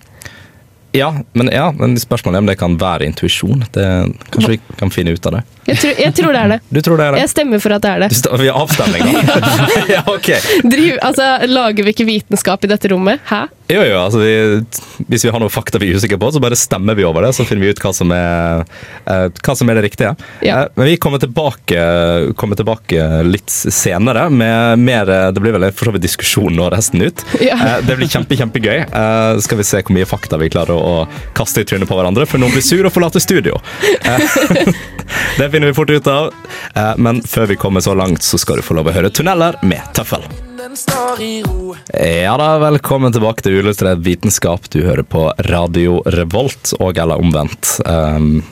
[0.96, 3.66] Ja, men, ja, men spørsmålet er om det kan være intuisjon.
[3.74, 5.44] Kanskje vi kan finne ut av det.
[5.68, 6.60] Jeg tror, jeg tror det er det.
[6.72, 7.22] Du tror det er det?
[7.26, 8.10] Jeg stemmer for at det er det.
[8.24, 9.54] Du Vi har avstemning, da.
[9.98, 10.30] ja, ok.
[10.64, 13.20] Driv, altså, lager vi ikke vitenskap i dette rommet?
[13.28, 13.46] Hæ?
[13.68, 14.32] Jo, jo, altså vi,
[15.12, 17.34] Hvis vi har noe fakta vi er usikre på, så bare stemmer vi over det.
[17.36, 18.64] Så finner vi ut hva som er,
[19.12, 20.14] eh, hva som er det riktige.
[20.46, 20.62] Ja.
[20.62, 21.82] Eh, men vi kommer tilbake,
[22.40, 26.70] kommer tilbake litt senere med mer eh, Det blir vel for så vidt diskusjon nå
[26.72, 27.26] resten ut.
[27.44, 27.60] Ja.
[27.84, 28.86] Det blir kjempe, kjempegøy.
[29.44, 31.04] Skal vi se hvor mye fakta vi klarer å
[31.36, 33.60] kaste i trynet på hverandre før noen blir sur og forlater studio.
[35.38, 36.34] Det finner vi fort ut av.
[36.76, 39.56] Eh, men før vi kommer så langt, så skal du få lov å høre Tunneler
[39.66, 40.22] med Tøffel.
[41.98, 44.68] Ja da, velkommen tilbake til Uillustrert vitenskap.
[44.70, 47.80] Du hører på Radio Revolt, og eller omvendt.
[47.90, 48.44] Um,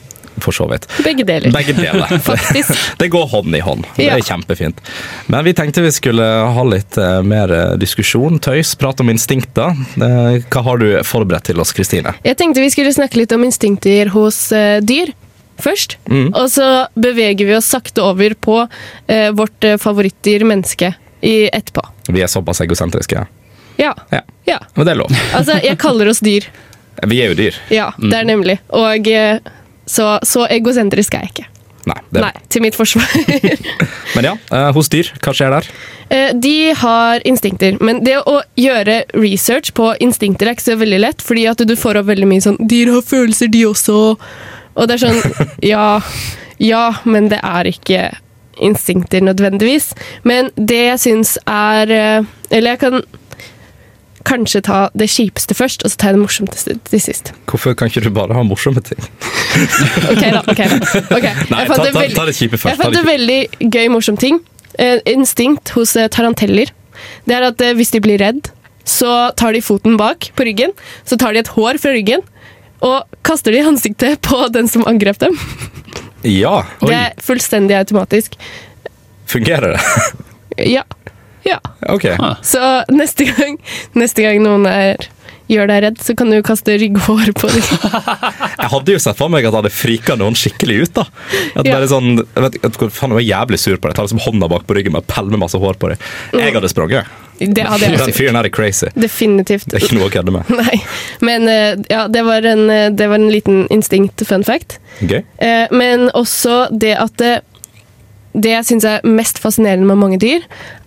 [0.41, 0.87] for så vidt.
[1.05, 1.53] Begge deler.
[1.53, 2.09] Begge deler.
[2.25, 2.73] Faktisk.
[2.99, 3.85] Det går hånd i hånd.
[3.95, 4.17] Det Ja.
[4.17, 4.81] er kjempefint.
[5.31, 6.25] Men vi tenkte vi skulle
[6.57, 9.77] ha litt eh, mer eh, diskusjon, tøys, prate om instinkter.
[9.95, 12.17] Hva har du forberedt til oss, Kristine?
[12.25, 14.41] Jeg tenkte vi skulle snakke litt om instinkter hos
[14.83, 15.13] dyr
[15.61, 15.97] først.
[16.33, 18.59] Og så beveger vi oss sakte over på
[19.07, 20.93] eh, vårt eh, favorittdyr menneske
[21.25, 21.83] i etterpå.
[22.11, 23.25] Vi er såpass egosentriske.
[23.77, 23.95] Ja.
[24.11, 24.21] Ja.
[24.45, 24.59] ja.
[24.75, 25.11] Men det er lov.
[25.37, 26.47] Altså, jeg kaller oss dyr.
[27.03, 27.57] Vi er jo dyr.
[27.73, 28.59] Ja, det er nemlig.
[28.75, 29.39] Og eh,
[29.85, 31.49] så, så egosentrisk er jeg ikke.
[31.85, 31.99] Nei.
[32.17, 33.05] Nei, til mitt forsvar.
[34.15, 35.67] Men ja, eh, hos dyr, hva skjer der?
[36.09, 41.01] Eh, De har instinkter, men det å gjøre research på instinkter er ikke så veldig
[41.03, 44.17] lett, fordi at du får opp veldig mye sånn 'Dyr har følelser, de også'.
[44.75, 46.01] Og det er sånn Ja,
[46.59, 48.09] ja, men det er ikke
[48.63, 49.89] instinkter nødvendigvis.
[50.23, 53.01] Men det jeg syns er eh, Eller jeg kan
[54.25, 57.27] kanskje ta det kjipeste først, og så tar jeg det morsomte til sist.
[57.45, 58.97] Hvorfor kan ikke du bare ha morsomme ting?
[60.11, 60.79] Ok da, ok da.
[61.13, 61.27] Ok.
[61.51, 63.37] Nei, ta- ta- ta det kjipe først, Jeg fant en veldig
[63.71, 64.39] gøy, morsom ting.
[64.81, 66.73] Eh, instinkt hos eh, taranteller.
[67.29, 68.49] Det er at hvis de blir redd,
[68.85, 70.73] så tar de foten bak på ryggen,
[71.05, 72.25] så tar de et hår fra ryggen,
[72.81, 75.37] og kaster det i ansiktet på den som angrep dem.
[76.25, 78.35] Ja, Det er fullstendig automatisk.
[79.27, 80.67] fungerer det?
[80.71, 80.83] Ja.
[81.45, 81.59] Ja.
[81.89, 82.05] Ok.
[82.41, 82.59] Så
[82.89, 83.59] neste gang,
[83.93, 84.97] neste gang noen er,
[85.51, 87.67] gjør deg redd, så kan du kaste rygghår på dem.
[88.63, 90.93] Jeg hadde jo sett for meg at jeg hadde frika noen skikkelig ut.
[90.97, 91.03] da.
[91.55, 91.75] At Ja.
[91.75, 93.93] bare sånn, jeg vet, ikke, faen, jeg var jævlig sur på det.
[93.93, 95.99] Jeg Tar liksom hånda bak på ryggen med pelle masse hår på det.
[96.33, 97.05] Jeg hadde sprunget.
[97.39, 98.17] Det hadde jeg også gjort.
[98.19, 98.87] fyren her er crazy.
[98.95, 99.65] Definitivt.
[99.71, 100.51] Det er ikke noe å kødde med.
[100.61, 100.77] Nei.
[101.25, 104.77] Men eh, ja, det var en, eh, det var en liten instinkt-fun fact.
[105.01, 105.19] Gøy.
[105.43, 107.33] Eh, Men også det at det,
[108.35, 110.43] det jeg syns er mest fascinerende med mange dyr,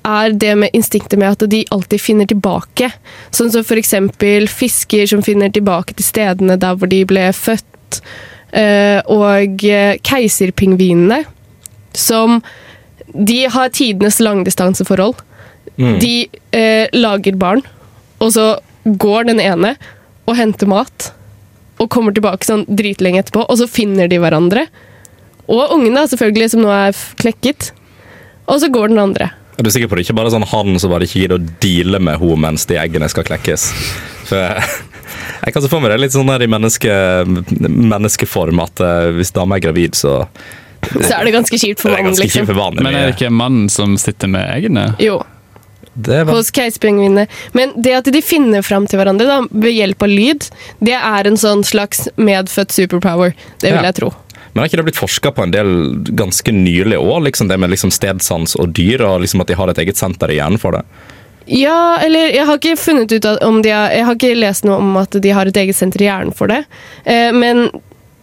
[0.08, 2.88] er det med instinktet med at de alltid finner tilbake.
[3.34, 3.92] Sånn som f.eks.
[4.52, 8.00] fisker som finner tilbake til stedene der hvor de ble født.
[9.12, 9.64] Og
[10.08, 11.22] keiserpingvinene,
[11.92, 12.38] som
[13.12, 15.16] De har tidenes langdistanseforhold.
[15.78, 16.12] De
[16.52, 17.62] eh, lager barn,
[18.18, 18.48] og så
[18.84, 19.76] går den ene
[20.26, 21.12] og henter mat
[21.78, 24.64] og kommer tilbake sånn dritlenge etterpå, og så finner de hverandre.
[25.46, 27.70] Og ungen, da, selvfølgelig, som nå er f- klekket.
[28.50, 29.30] Og så går den andre.
[29.58, 30.04] Er du sikker på det?
[30.08, 33.06] Ikke bare sånn han som bare ikke gidder å deale med henne mens de eggene
[33.10, 33.68] skal klekkes?
[34.28, 34.58] For
[35.46, 36.90] jeg kan se for meg det litt sånn der i menneske,
[37.66, 40.24] menneskeform at eh, hvis dama er gravid, så
[40.88, 42.28] Så er det ganske kjipt for mannen, liksom.
[42.42, 42.82] kjipt for vannet.
[42.86, 44.90] Men er det ikke mannen som sitter med eggene?
[45.02, 45.18] Jo,
[46.06, 47.26] hos keiserpingvinene.
[47.52, 50.48] Men det at de finner fram til hverandre da, ved hjelp av lyd,
[50.80, 53.34] det er en sånn slags medfødt superpower.
[53.60, 53.90] Det vil Ja.
[53.90, 54.12] jeg tro.
[54.52, 55.68] Men har ikke det blitt forska på en del
[56.16, 57.22] ganske nylig òg?
[57.24, 60.30] Liksom det med liksom stedsans og dyr, og liksom at de har et eget senter
[60.30, 60.82] i hjernen for det?
[61.46, 64.76] Ja, eller jeg har ikke funnet ut om de har Jeg har ikke lest noe
[64.82, 66.64] om at de har et eget senter i hjernen for det.
[67.06, 67.70] Eh, men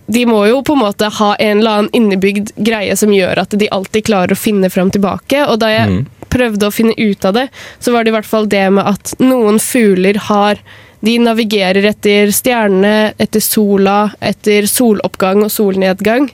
[0.07, 3.49] de må jo på en måte ha en eller annen innebygd greie som gjør at
[3.57, 5.47] de alltid klarer å finne fram tilbake.
[5.49, 7.47] Og da jeg prøvde å finne ut av det,
[7.79, 10.61] så var det i hvert fall det med at noen fugler har
[11.05, 16.31] De navigerer etter stjernene, etter sola, etter soloppgang og solnedgang.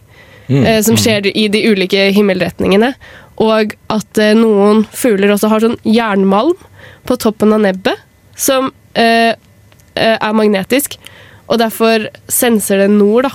[0.65, 2.93] eh, som skjer i de ulike himmelretningene.
[3.41, 6.55] Og at eh, noen fugler også har sånn jernmalm
[7.07, 7.99] på toppen av nebbet,
[8.37, 9.33] som eh,
[9.95, 10.97] eh, er magnetisk.
[11.49, 13.33] Og derfor senser det nord, da.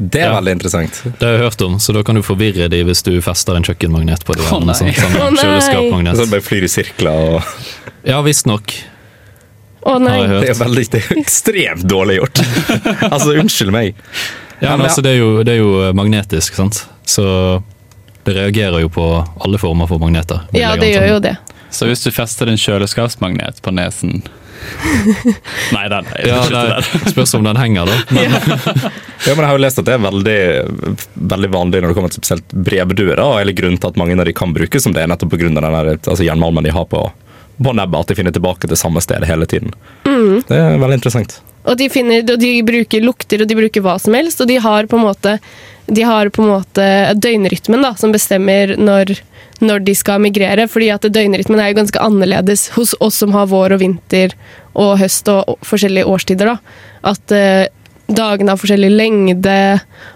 [0.00, 0.36] Det er Ja.
[0.40, 1.02] veldig interessant.
[1.04, 3.66] Det har jeg hørt om, så da kan du forvirre de hvis du fester en
[3.66, 4.46] kjøkkenmagnet på det.
[4.48, 4.72] Å, nei.
[4.74, 5.26] Sånn, sånn
[5.92, 6.14] oh, nei.
[6.16, 7.42] Så bare flyr i sirkler og
[8.08, 8.72] Ja, visstnok.
[9.84, 10.14] Å oh, nei.
[10.22, 10.46] jeg hørt.
[10.46, 12.40] Det er veldig det er ekstremt dårlig gjort.
[13.12, 14.00] altså, unnskyld meg.
[14.60, 16.82] Ja, men altså, det, er jo, det er jo magnetisk, sant?
[17.08, 17.24] Så
[18.24, 19.06] det reagerer jo på
[19.40, 20.46] alle former for magneter.
[20.56, 21.36] Ja, det gjør jo det.
[21.70, 24.22] Så hvis du fester en kjøleskapsmagnet på nesen
[25.74, 26.88] Nei, den er Ja, der.
[27.10, 27.96] spørs om den henger, da.
[28.16, 28.34] Men,
[29.26, 30.36] Ja, men jeg har jo lest at det er veldig,
[31.30, 33.20] veldig vanlig når det kommer til spesielt brevduer.
[33.20, 35.50] Og hele grunnen til at mange av de kan brukes som det, er nettopp pga.
[35.60, 37.02] Altså, jernmalmen de har på,
[37.60, 38.00] på nebbet.
[38.00, 39.74] At de finner tilbake til samme sted hele tiden.
[40.04, 41.36] Det er veldig interessant.
[41.68, 44.56] Og de, finner, og de bruker lukter, og de bruker hva som helst, og de
[44.64, 45.36] har på en måte,
[45.92, 46.86] de har på en måte
[47.20, 49.12] døgnrytmen da, som bestemmer når,
[49.60, 50.68] når de skal migrere.
[50.68, 54.34] fordi at døgnrytmen er jo ganske annerledes hos oss som har vår og vinter
[54.74, 56.54] og høst og, forskjellige årstider.
[56.54, 56.58] da.
[57.12, 57.66] At eh,
[58.10, 59.58] dagene har forskjellig lengde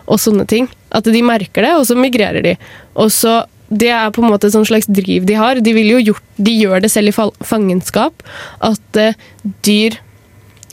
[0.06, 0.68] og sånne ting.
[0.90, 2.56] At de merker det, og så migrerer de.
[2.94, 5.60] Og så det er på en måte et slags driv de har.
[5.64, 8.22] De, gjort, de gjør det selv i fangenskap.
[8.62, 9.16] At eh,
[9.66, 9.98] dyr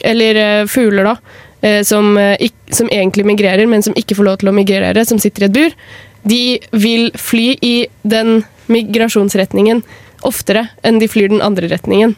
[0.01, 1.15] eller eh, fugler da,
[1.61, 5.19] eh, som, eh, som egentlig migrerer, men som ikke får lov til å migrere, som
[5.21, 5.77] sitter i et bur,
[6.27, 9.83] de vil fly i den migrasjonsretningen
[10.27, 12.15] oftere enn de flyr den andre retningen,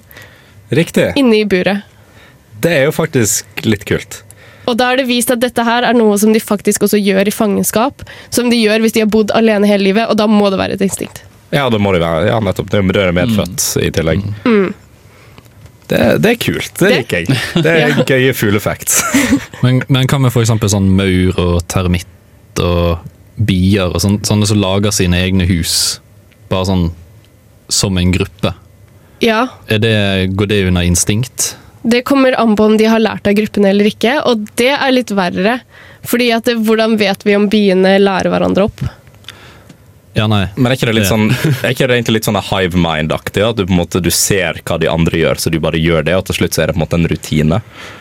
[0.74, 1.13] Riktig.
[1.16, 1.84] inne i buret.
[2.63, 4.22] Det er jo faktisk litt kult.
[4.68, 7.28] Og da er det vist at dette her er noe som de faktisk også gjør
[7.28, 8.04] i fangenskap.
[8.32, 10.78] Som de gjør hvis de har bodd alene hele livet, og da må det være
[10.78, 11.20] et instinkt.
[11.52, 12.30] Ja, det må det være.
[12.32, 12.70] Ja, nettopp.
[12.72, 14.24] Det er medfødt i tillegg.
[15.88, 16.72] Det, det er kult.
[16.80, 17.63] Det Det- liker jeg.
[17.63, 19.02] Det er gøye fuglefacts.
[19.62, 23.04] Men, men hva med eksempel sånn maur og termitt og
[23.36, 26.00] bier og sånt, sånne som lager sine egne hus?
[26.52, 26.88] Bare sånn
[27.72, 28.54] som en gruppe.
[29.24, 29.93] Ja, det,
[30.36, 31.54] går det under instinkt?
[31.84, 34.91] Det kommer an på om de har lært av gruppene eller ikke, og det er
[34.93, 35.58] litt verre.
[36.08, 38.84] Fordi at det, hvordan vet vi om biene lærer hverandre opp?
[40.13, 40.43] Ja, nei.
[40.56, 43.41] Men er ikke det litt sånn Er ikke det egentlig litt sånn hive mind-aktig?
[43.47, 46.06] At du på en måte du ser hva de andre gjør, så du bare gjør
[46.06, 47.60] det, og til slutt så er det på en måte en rutine?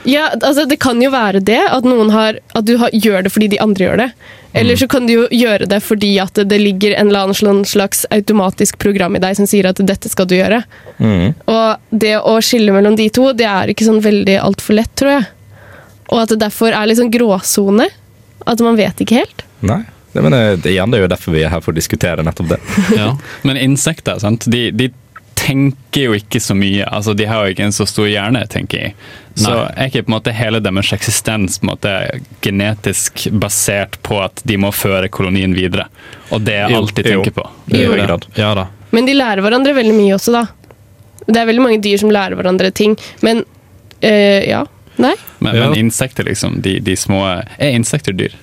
[0.09, 3.33] Ja, altså Det kan jo være det, at noen har, at du har, gjør det
[3.33, 4.09] fordi de andre gjør det.
[4.53, 8.05] Eller så kan du jo gjøre det fordi at det ligger en eller annen slags
[8.13, 10.61] automatisk program i deg som sier at dette skal du gjøre.
[10.99, 11.33] Mm.
[11.49, 15.15] Og det å skille mellom de to, det er ikke sånn veldig altfor lett, tror
[15.15, 15.31] jeg.
[16.13, 17.89] Og at det derfor er litt sånn gråsone.
[18.45, 19.45] At man vet ikke helt.
[19.65, 19.81] Nei.
[20.13, 22.25] Det, men det, det, igjen, det er jo derfor vi er her for å diskutere
[22.27, 22.61] nettopp det.
[22.99, 23.13] Ja.
[23.49, 24.45] Men insekter, sant?
[24.53, 24.91] De, de
[25.43, 26.85] tenker jo ikke så mye.
[26.87, 28.95] Altså, de har jo ikke en så stor hjerne, tenker jeg.
[29.35, 29.65] Så Nei.
[29.75, 31.95] er ikke på en måte hele deres eksistens på en måte
[32.45, 35.89] genetisk basert på at de må føre kolonien videre.
[36.31, 37.47] Og det er alt de tenker på.
[37.73, 38.19] Jo, Jo.
[38.37, 38.69] Ja da.
[38.93, 40.45] Men de lærer hverandre veldig mye også, da.
[41.27, 42.95] Det er veldig mange dyr som lærer hverandre ting.
[43.25, 43.43] Men
[44.05, 44.63] øh, ja.
[45.01, 45.15] Nei?
[45.41, 45.69] Men, Ja.
[45.71, 46.61] men insekter, liksom.
[46.63, 47.25] De, de små
[47.59, 48.35] Er insekter dyr?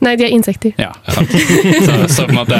[0.00, 0.72] Nei, de er insekter.
[0.80, 0.92] Ja.
[1.06, 2.58] Så, så på en måte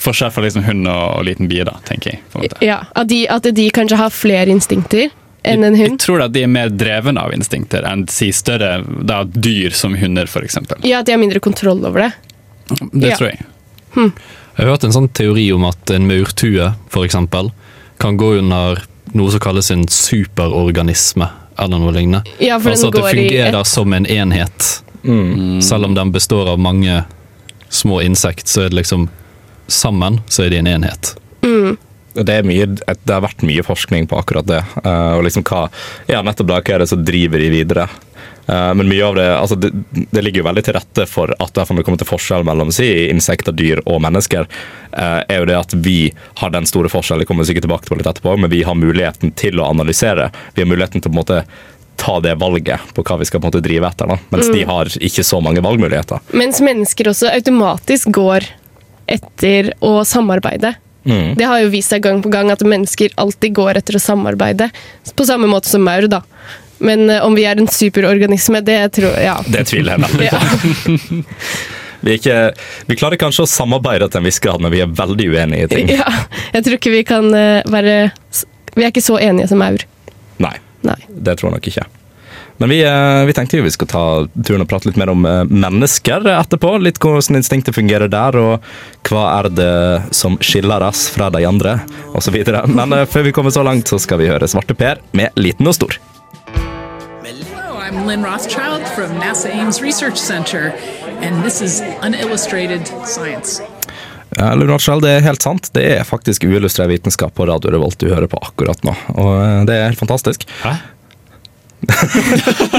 [0.00, 2.22] Forskjell fra liksom hund og, og liten bie, da, tenker jeg.
[2.32, 2.60] på en måte.
[2.64, 5.10] Ja, at de, at de kanskje har flere instinkter
[5.44, 5.98] enn en hund?
[5.98, 9.92] Jeg tror at de er mer dreven av instinkter enn si større da, dyr som
[10.00, 10.56] hunder, f.eks.
[10.88, 12.10] Ja, at de har mindre kontroll over det.
[12.94, 13.16] Det Ja.
[13.20, 13.44] tror jeg.
[13.96, 16.72] Jeg har hørt en sånn teori om at en maurtue
[17.04, 17.52] eksempel,
[18.00, 18.80] kan gå under
[19.12, 21.28] noe som kalles en superorganisme,
[21.60, 22.24] eller noe lignende.
[22.40, 23.66] Ja, for altså den at det fungerer ett.
[23.66, 24.68] som en enhet.
[25.64, 27.02] Selv om den består av mange
[27.70, 29.08] små insekt, så er det liksom
[29.70, 31.14] sammen så er de en enhet.
[32.14, 34.60] Det, er mye, det har vært mye forskning på akkurat det.
[34.82, 35.68] Uh, og liksom hva,
[36.10, 37.86] ja, nettopp da, hva er det som driver de videre?
[38.50, 39.70] Uh, men mye av det altså det,
[40.10, 42.88] det ligger jo veldig til rette for at derfor det kommer til forskjell mellom si,
[43.12, 44.48] insekter, dyr og mennesker,
[44.96, 45.98] uh, er jo det at vi
[46.42, 49.36] har den store forskjellen, det kommer sikkert tilbake til litt etterpå, men vi har muligheten
[49.38, 50.32] til å analysere.
[50.56, 51.44] Vi har muligheten til å på en måte
[52.00, 54.16] ta det valget på hva vi skal på en måte drive etter, da.
[54.32, 56.22] mens de har ikke så mange valgmuligheter.
[56.32, 58.46] Mens mennesker også automatisk går
[59.10, 60.74] etter å samarbeide.
[61.04, 61.34] Mm.
[61.36, 64.70] Det har jo vist seg gang på gang at mennesker alltid går etter å samarbeide.
[65.16, 66.22] På samme måte som maur, da.
[66.80, 69.36] Men eh, om vi er en superorganisme, det tror jeg ja.
[69.48, 70.40] Det tviler jeg veldig på.
[70.40, 71.26] Ja.
[72.00, 72.34] Vi, ikke,
[72.88, 75.68] vi klarer kanskje å samarbeide til en viss grad, men vi er veldig uenige i
[75.68, 75.90] ting.
[75.98, 76.06] ja.
[76.54, 77.96] Jeg tror ikke vi kan eh, være
[78.72, 79.84] Vi er ikke så enige som maur.
[80.86, 81.00] Nei.
[81.08, 81.88] Det tror jeg nok ikke.
[82.60, 85.24] Men vi, eh, vi tenkte jo vi skulle ta turen og prate litt mer om
[85.24, 86.74] eh, mennesker etterpå.
[86.84, 89.70] Litt hvordan instinktet fungerer der, og hva er det
[90.12, 91.78] som skiller oss fra de andre,
[92.12, 92.36] osv.
[92.68, 95.72] Men eh, før vi kommer så langt, så skal vi høre Svarte Per med Liten
[95.72, 95.96] og stor.
[97.24, 100.74] Hello, I'm Lynn Rothschild from NASA Ames Research Center,
[101.24, 103.62] and this is Unillustrated Science.
[104.38, 105.70] Ja, det er helt sant.
[105.74, 108.94] Det er faktisk uillustrert vitenskap på Radio Revolt du hører på akkurat nå.
[109.16, 110.46] Og eh, det er helt fantastisk.
[110.62, 110.76] Hæ?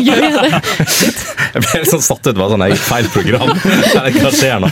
[0.05, 0.61] Gjør jeg det?
[1.51, 3.49] Jeg ble litt sånn satt ut, bare sånn, jeg gikk feil program.
[4.21, 4.69] Hva skjer nå?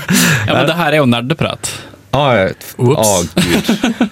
[0.47, 1.71] Ja, men det her er jo nerdeprat.
[1.75, 1.77] Å,
[2.09, 3.67] Ah, gud.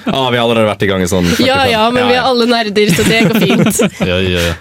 [0.06, 1.48] Ah, vi har allerede vært i gang i sånn 45.
[1.48, 3.80] Ja ja, men vi er alle nerder, så det går fint.
[4.06, 4.52] Ja, ja, ja.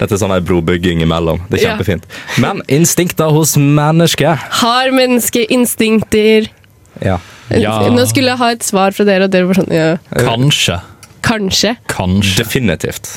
[0.00, 1.40] Dette er sånn her brobygging imellom.
[1.48, 1.70] Det er Ja.
[1.72, 2.04] kjempefint.
[2.42, 6.50] Men instinkter hos mennesket Har mennesket instinkter?
[7.00, 7.18] Ja.
[7.52, 7.74] Ja.
[7.92, 10.78] Nå skulle jeg ha et svar fra dere, og dere var sånn ja, Kanskje.
[11.22, 11.76] Kanskje.
[11.92, 12.44] Kanskje.
[12.44, 13.10] Definitivt.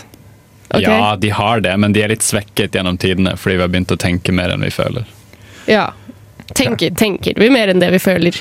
[0.69, 0.81] Okay.
[0.83, 3.93] Ja, de har det, men de er litt svekket gjennom tidene fordi vi har begynt
[3.93, 5.05] å tenke mer enn vi føler.
[5.69, 5.89] Ja.
[6.53, 8.37] Tenker, tenker vi mer enn det vi føler?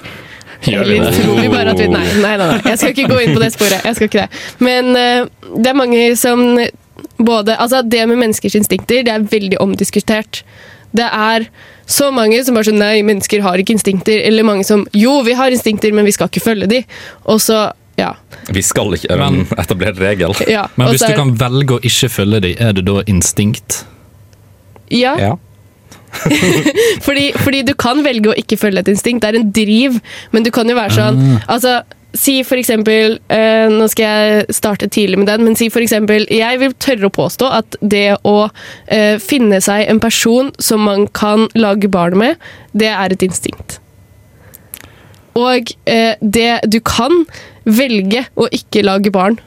[0.64, 1.12] Gjør vi det?
[1.16, 2.61] tror vi bare at vi Nei, nei, nei, nei.
[2.70, 3.85] jeg skal ikke gå inn på det sporet.
[3.85, 4.42] Jeg skal ikke det.
[4.64, 6.44] Men uh, det er mange som
[7.18, 10.42] både Altså, det med menneskers instinkter, det er veldig omdiskutert.
[10.95, 11.47] Det er
[11.91, 14.21] så mange som bare sånn Nei, mennesker har ikke instinkter.
[14.25, 16.85] Eller mange som Jo, vi har instinkter, men vi skal ikke følge de.
[17.25, 18.17] Og så Ja.
[18.51, 20.35] Vi skal ikke men, en etablert regel.
[20.57, 20.67] ja.
[20.77, 23.85] Men hvis er, du kan velge å ikke følge dem, er det da instinkt?
[24.91, 25.15] Ja.
[25.19, 25.35] Ja.
[27.07, 29.25] Fordi, fordi du kan velge å ikke følge et instinkt.
[29.25, 29.97] Det er en driv,
[30.31, 31.17] men du kan jo være sånn
[31.51, 31.81] Altså,
[32.14, 36.27] si for eksempel eh, Nå skal jeg starte tidlig med den, men si for eksempel
[36.31, 38.37] Jeg vil tørre å påstå at det å
[38.87, 42.37] eh, finne seg en person som man kan lage barn med,
[42.72, 43.81] det er et instinkt.
[45.35, 47.24] Og eh, det Du kan
[47.64, 49.40] velge å ikke lage barn.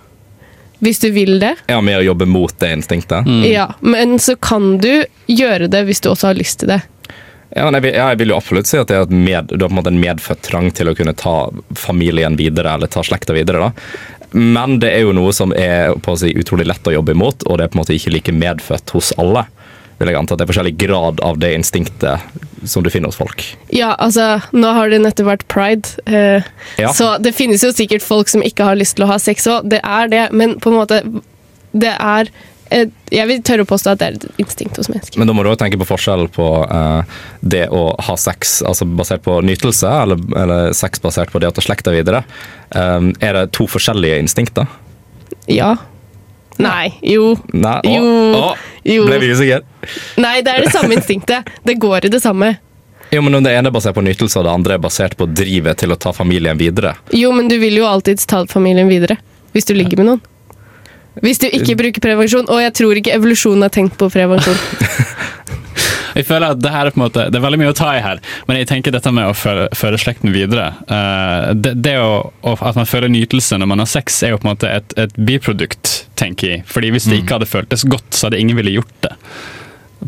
[0.79, 1.55] hvis du vil det.
[1.71, 3.25] Ja, med å jobbe mot det instinktet.
[3.49, 6.81] Ja, men så kan du gjøre det hvis du også har lyst til det.
[7.55, 9.99] Ja, jeg, vil, jeg vil jo absolutt si at det er med, har på en
[10.01, 11.35] medfødt trang til å kunne ta
[11.79, 13.69] familien videre, eller ta slekta videre.
[13.69, 13.71] da.
[14.35, 17.67] Men det er jo noe som er si, utrolig lett å jobbe imot, og det
[17.67, 19.45] er på en måte ikke like medfødt hos alle.
[19.97, 23.17] Vil jeg anta at Det er forskjellig grad av det instinktet som du finner hos
[23.17, 23.41] folk.
[23.73, 26.43] Ja, altså, nå har det nettopp vært pride, eh,
[26.77, 26.91] Ja.
[26.93, 29.69] så det finnes jo sikkert folk som ikke har lyst til å ha sex òg.
[29.69, 31.01] Det er det, men på en måte
[31.77, 32.29] Det er
[32.69, 35.19] Jeg vil tørre å påstå at det er et instinkt hos mennesker.
[35.19, 38.87] Men da må du også tenke på forskjellen på eh, det å ha sex altså
[38.87, 42.23] basert på nytelse, eller, eller sex basert på det å ta slekta videre.
[42.75, 44.67] Um, er det to forskjellige instinkter?
[45.47, 45.75] Ja.
[46.57, 46.91] Nei.
[47.05, 47.35] Jo.
[47.53, 48.13] Nei, å, Jo.
[48.35, 48.53] å,
[48.87, 49.03] Jo.
[49.07, 49.61] ble vi usikre?
[50.17, 51.47] Nei, det er det samme instinktet.
[51.63, 52.55] Det går i det samme.
[53.13, 55.79] Jo, men det ene er basert på nytelse, og det andre er basert på drivet
[55.79, 56.97] til å ta familien videre.
[57.15, 59.15] Jo, men du vil jo alltids ta familien videre.
[59.55, 60.25] Hvis du ligger med noen.
[61.23, 62.49] Hvis du ikke bruker prevensjon.
[62.51, 64.57] Og jeg tror ikke evolusjonen har tenkt på prevensjon.
[66.17, 67.91] Jeg føler at det her er på en måte, det er veldig mye å ta
[67.93, 68.17] i her,
[68.49, 72.55] men jeg tenker dette med å føre, føre slekten videre uh, Det, det å, å,
[72.65, 75.13] At man føler nytelse når man har sex, er jo på en måte et, et
[75.13, 76.65] biprodukt, tenker jeg.
[76.71, 79.13] Fordi Hvis det ikke hadde føltes godt, så hadde ingen ville gjort det.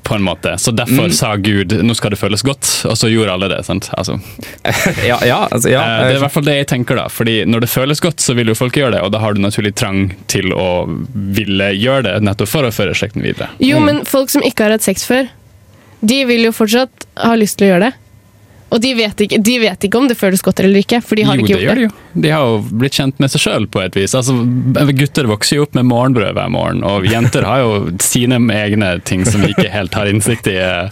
[0.04, 0.56] På en måte.
[0.62, 3.60] Så Derfor sa Gud nå skal det føles godt, og så gjorde alle det.
[3.68, 3.90] sant?
[3.98, 4.20] Altså,
[5.10, 5.82] Ja, ja, altså, ja.
[5.84, 7.08] eh, det er i hvert fall det jeg tenker, da.
[7.12, 9.42] Fordi når det føles godt, så vil jo folk gjøre det, og da har du
[9.44, 10.68] naturlig trang til å
[11.14, 13.50] ville gjøre det, nettopp for å føre slekten videre.
[13.64, 15.28] Jo, men folk som ikke har hatt sex før,
[16.00, 17.96] de vil jo fortsatt ha lyst til å gjøre det.
[18.70, 21.24] Og de vet ikke, de vet ikke om det føles godt eller ikke, for de
[21.26, 21.82] har jo, ikke det gjør det.
[21.82, 22.22] de jo.
[22.26, 24.14] De har jo blitt kjent med seg sjøl på et vis.
[24.18, 24.36] Altså,
[25.00, 27.72] gutter vokser jo opp med morgenbrød hver morgen, og jenter har jo
[28.04, 30.90] sine egne ting som vi ikke helt har innsikt i, eh,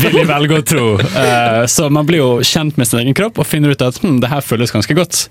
[0.00, 0.86] vil jeg velge å tro.
[0.98, 4.20] Eh, Så man blir jo kjent med sin egen kropp og finner ut at hm,
[4.24, 5.26] det her føles ganske godt.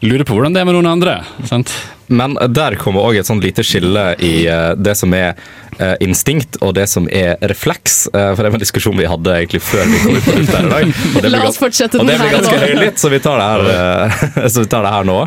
[0.00, 1.18] Lurer på hvordan det er med noen andre.
[1.44, 1.72] sant?
[2.10, 5.36] Men der kommer òg et sånn lite skille i eh, det som er
[5.76, 8.08] eh, instinkt og det som er refleks.
[8.08, 10.56] Eh, for det var en diskusjon vi hadde egentlig før vi kom ut på lufta
[10.56, 11.04] her i dag.
[11.12, 12.64] Og det La blir oss fortsette den her ganske nå.
[12.64, 15.18] høylytt, så vi tar det her, så vi tar det her nå.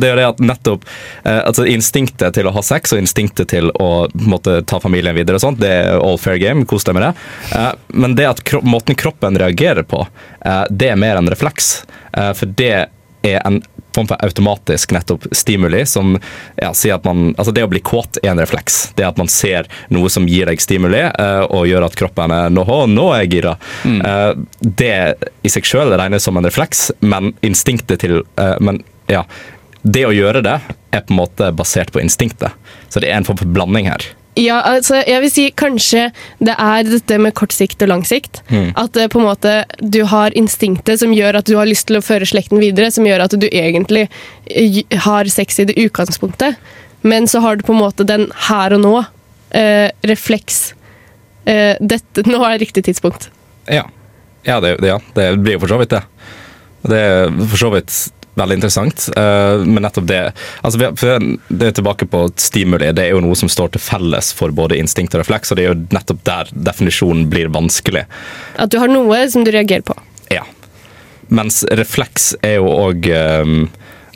[0.00, 0.88] Det er det at nettopp
[1.26, 5.36] altså Instinktet til å ha sex og instinktet til å på måte, ta familien videre,
[5.36, 6.64] og sånt, det er all fair game.
[6.70, 7.66] Kos deg med det.
[7.92, 10.06] Men det at kro måten kroppen reagerer på,
[10.70, 11.80] det er mer enn refleks.
[12.14, 12.86] For det
[13.26, 13.60] er en
[13.96, 16.16] form for automatisk nettopp stimuli som
[16.60, 18.92] ja, sier at man Altså det å bli kåt er en refleks.
[18.96, 22.52] Det at man ser noe som gir deg stimuli uh, og gjør at kroppen er
[22.52, 23.56] nå, nå er jeg gira.
[23.86, 24.94] Eh, det
[25.46, 29.24] i seg sjøl regnes som en refleks, men instinktet til eh, Men ja.
[29.86, 30.56] Det å gjøre det
[30.90, 32.54] er på en måte basert på instinktet.
[32.90, 34.02] Så det er en form for blanding her.
[34.36, 36.10] Ja, altså, jeg vil si kanskje
[36.44, 38.42] det er dette med kort sikt og lang sikt.
[38.76, 41.98] At eh, på en måte du har instinktet som gjør at du har lyst til
[41.98, 44.06] å føre slekten videre, som gjør at du egentlig
[44.50, 46.60] eh, har sex i det utgangspunktet.
[47.06, 48.96] Men så har du på en måte den her og nå.
[49.56, 50.74] Eh, refleks.
[51.48, 53.30] Eh, dette, nå er riktig tidspunkt.
[53.70, 53.86] Ja,
[54.46, 55.00] ja, det, det, ja.
[55.16, 56.02] det blir jo for så vidt det.
[56.86, 57.94] Det er for så vidt
[58.36, 60.20] veldig interessant, eh, men nettopp det
[60.62, 60.78] altså
[61.48, 62.92] Det er tilbake på stimuli.
[62.92, 65.64] Det er jo noe som står til felles for både instinkt og refleks, og det
[65.64, 68.04] er jo nettopp der definisjonen blir vanskelig.
[68.60, 69.96] At du har noe som du reagerer på.
[70.32, 70.44] Ja.
[71.28, 73.08] Mens refleks er jo òg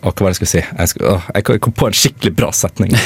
[0.00, 0.62] hva var det jeg skulle si?
[0.64, 2.96] Jeg, skulle, å, jeg kom på en skikkelig bra setning.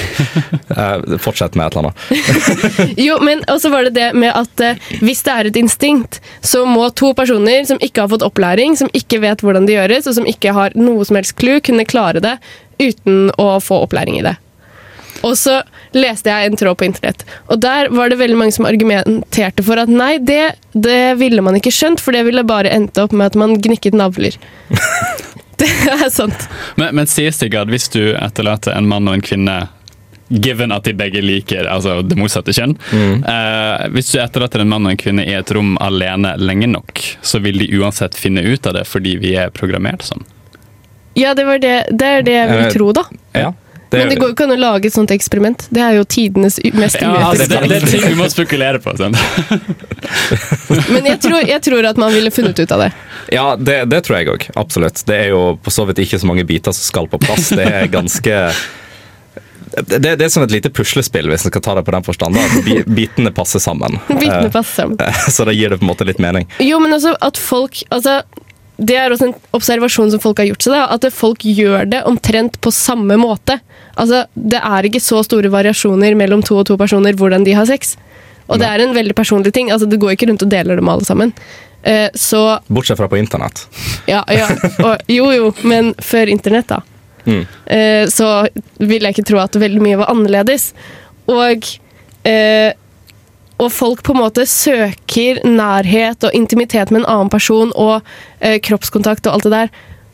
[0.74, 2.98] Eh, fortsett med et eller annet.
[3.04, 6.64] Jo, men også var det det med at eh, hvis det er et instinkt, så
[6.66, 10.16] må to personer som ikke har fått opplæring, som ikke vet hvordan det gjøres, og
[10.18, 12.34] som ikke har noe som helst clue, kunne klare det
[12.82, 14.34] uten å få opplæring i det.
[15.24, 15.60] Og så
[15.94, 19.80] leste jeg en tråd på internett, og der var det veldig mange som argumenterte for
[19.80, 23.30] at nei, det, det ville man ikke skjønt, for det ville bare endt opp med
[23.30, 24.36] at man gnikket navler.
[25.62, 26.48] det er sant.
[26.80, 29.56] Men, men sier Sigurd, hvis du etterlater en mann og en kvinne
[30.28, 32.72] Given at de begge liker altså det motsatte kjønn.
[32.96, 37.02] Eh, hvis du etterlater en mann og en kvinne i et rom alene lenge nok,
[37.20, 40.24] så vil de uansett finne ut av det fordi vi er programmert sånn.
[41.14, 43.04] Ja, det, var det, det er det jeg vil Eh, tro, da.
[43.36, 43.52] Ja.
[43.98, 45.66] Men det går jo ikke an å lage et sånt eksperiment.
[45.74, 47.60] Det er jo tidenes mest mest Ja, altså, uetiske.
[47.60, 48.94] det, det er ting vi må spekulere på.
[50.94, 52.92] Men jeg tror, jeg tror at man ville funnet ut av det.
[53.34, 54.48] Ja, det, det tror jeg òg.
[54.60, 55.04] Absolutt.
[55.08, 57.52] Det er jo på så vidt ikke så mange biter som skal på plass.
[57.54, 58.40] Det er ganske
[59.74, 62.38] det, det er som et lite puslespill, hvis en skal ta det på den forstand.
[62.38, 63.98] At bitene passer sammen.
[64.08, 64.98] Bitene Eh, passer sammen.
[65.30, 66.46] Så da gir det på en måte litt mening.
[66.62, 68.20] Jo, men også at folk altså,
[68.76, 70.74] Det er også en observasjon som folk har gjort seg.
[70.74, 73.60] Da, at folk gjør det omtrent på samme måte.
[73.94, 77.68] Altså, Det er ikke så store variasjoner mellom to og to personer hvordan de har
[77.70, 77.96] sex.
[78.48, 79.70] Og det er en veldig personlig ting.
[79.70, 81.32] altså Du går ikke rundt og deler dem alle sammen.
[81.84, 83.66] Eh, så Bortsett fra på internett.
[84.06, 84.48] ja, ja.
[84.86, 86.80] Og, jo, jo, men før internett, da.
[87.66, 88.46] eh, så
[88.80, 90.72] vil jeg ikke tro at veldig mye var annerledes.
[91.28, 91.64] Og,
[92.24, 92.72] eh,
[93.62, 98.00] og folk på en måte søker nærhet og intimitet med en annen person og
[98.40, 99.70] eh, kroppskontakt og alt det der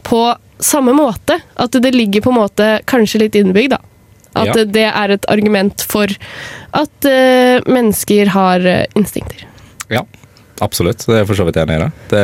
[0.07, 0.21] på
[0.61, 1.39] samme måte.
[1.57, 3.81] At det ligger på en måte kanskje litt innebygd, da.
[4.37, 4.65] At Ja.
[4.65, 6.07] det er et argument for
[6.77, 9.47] at eh, mennesker har eh, instinkter.
[9.91, 10.05] Ja,
[10.61, 11.05] absolutt.
[11.07, 11.89] Det er jeg for så vidt enig i.
[12.11, 12.23] Det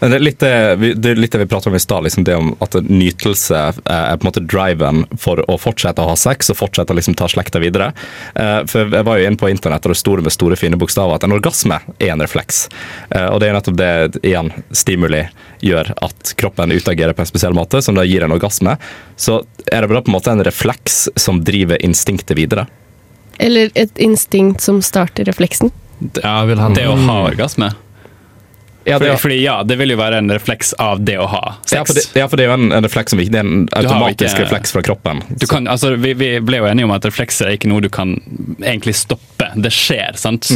[0.00, 2.24] Det, er litt det, vi- det er litt det vi pratet om i stad, liksom
[2.24, 6.50] det om at nytelse er på en måte driven for å fortsette å ha sex
[6.50, 7.92] og fortsette å liksom ta slekta videre.
[8.34, 11.14] Eh, For Jeg var jo inne på internett og det store med store fine bokstaver
[11.14, 12.68] at en orgasme er en refleks.
[13.10, 15.28] Eh, Og det er nettopp det igjen stimuli
[15.62, 18.76] gjør at kroppen utagerer på en spesiell måte, som da gir en orgasme.
[19.16, 22.66] Så er det bare på en måte en refleks som driver instinktet videre.
[23.40, 25.70] Eller et instinkt som starter refleksen.
[26.22, 27.72] Ja, vil ha Det å ha orgasme.
[28.88, 31.40] Ja, Fordi, det, fordi ja, det vil jo være en refleks av det å ha
[31.66, 31.72] sex.
[31.74, 33.48] ja, for det, ja, for det er jo en, en refleks som ikke Det er
[33.50, 35.20] en automatisk ikke- refleks fra kroppen.
[35.36, 37.90] Du kan, altså, vi, vi ble jo enige om at reflekser er ikke noe du
[37.92, 38.14] kan
[38.62, 39.50] egentlig stoppe.
[39.60, 40.48] Det skjer, sant?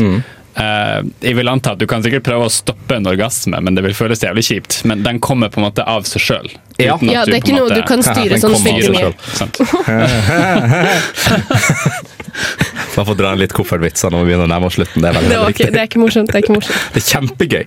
[0.54, 3.84] Eh, jeg vil anta at Du kan sikkert prøve å stoppe en orgasme, men det
[3.84, 4.80] vil føles jævlig kjipt.
[4.88, 6.48] Men den kommer på en måte av seg sjøl.
[6.82, 6.96] Ja.
[7.06, 9.02] Ja, det er ikke noe du kan styre sånn mye.
[12.92, 15.02] Bare for å dra en litt koffertvitser når vi begynner å nærme oss slutten.
[15.04, 15.68] Det er veldig, Det, viktig.
[15.74, 16.32] det er ikke morsomt.
[16.32, 16.80] Det er ikke morsomt.
[16.94, 17.64] Det er kjempegøy.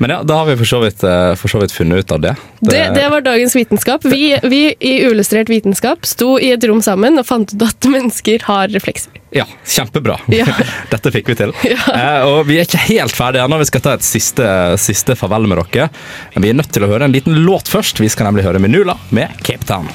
[0.00, 2.20] Men ja, da har vi for så vidt, eh, for så vidt funnet ut av
[2.24, 2.30] det.
[2.64, 4.04] Det, det var dagens vitenskap.
[4.08, 8.46] Vi, vi i Uillustrert vitenskap sto i et rom sammen og fant ut at mennesker
[8.48, 9.12] har reflekser.
[9.36, 10.16] Ja, kjempebra.
[10.40, 10.46] Ja.
[10.92, 11.52] Dette fikk vi til.
[11.68, 13.60] Eh, og vi er ikke helt ferdige ennå.
[13.60, 14.46] Vi skal ta et siste,
[14.80, 15.90] siste farvel med dere.
[16.34, 18.00] Men vi er nødt til å høre en liten låt først.
[18.00, 19.88] Vi skal nemlig høre Minula med Cape Town.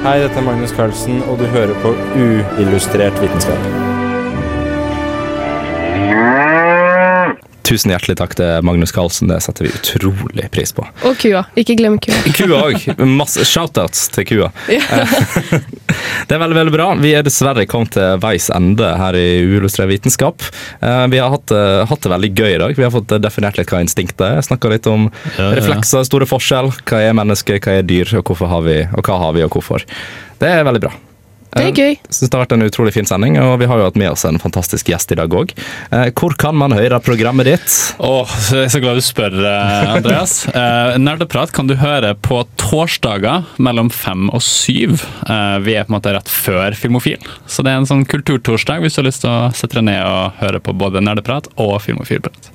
[0.00, 3.89] Hei, dette er Magnus Carlsen, og du hører på Uillustrert vitenskap.
[7.70, 9.28] Tusen hjertelig takk til Magnus Carlsen.
[9.30, 10.82] Det setter vi utrolig pris på.
[11.06, 11.44] Og kua.
[11.60, 12.16] Ikke glem kua.
[12.40, 12.86] Kua òg.
[13.06, 14.48] Masse shoutouts til kua.
[16.26, 16.86] Det er veldig veldig bra.
[16.98, 20.42] Vi er dessverre kommet til veis ende her i Uillustrert vitenskap.
[20.80, 22.74] Eh, Vi har hatt, eh, hatt det veldig gøy i dag.
[22.78, 24.42] Vi har fått definert litt hva instinktet er.
[24.46, 25.50] Snakka litt om ja.
[25.58, 26.72] reflekser, store forskjell.
[26.86, 29.54] Hva er menneske, hva er dyr, og, hvorfor har vi, og hva har vi, og
[29.58, 29.86] hvorfor.
[30.42, 30.94] Det er veldig bra.
[31.50, 31.94] Det er gøy.
[31.96, 34.12] Jeg synes det har vært en utrolig fin sending, og vi har jo hatt med
[34.12, 35.52] oss en fantastisk gjest i dag òg.
[36.14, 37.66] Hvor kan man høre programmet ditt?
[37.98, 40.36] Åh, jeg er så glad du spør, eh, Andreas.
[40.60, 45.00] Eh, Nerdeprat kan du høre på torsdager mellom fem og syv.
[45.24, 48.84] Eh, vi er på en måte rett før Filmofil, så det er en sånn kulturtorsdag
[48.84, 51.78] hvis du har lyst til å sette deg ned og høre på både Nerdeprat og
[51.84, 52.50] Filmofilprat.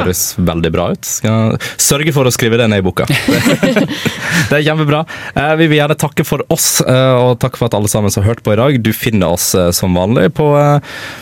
[0.00, 1.04] Høres veldig bra ut.
[1.06, 3.06] Skal sørge for å skrive det ned i boka.
[4.50, 5.04] det er kjempebra.
[5.34, 8.24] Eh, Vi vil gjerne takke for oss, eh, og takk for at alle sammen som
[8.24, 8.78] har hørt på i dag.
[8.84, 10.48] Du finner oss eh, som vanlig på,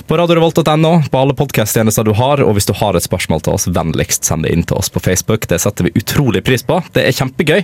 [0.08, 2.42] på radiorevolt.no, på alle podkasttjenester du har.
[2.46, 5.02] Og hvis du har et spørsmål til oss, vennligst send det inn til oss på
[5.04, 5.46] Facebook.
[5.50, 6.80] Det setter vi utrolig pris på.
[6.96, 7.62] Det er kjempegøy.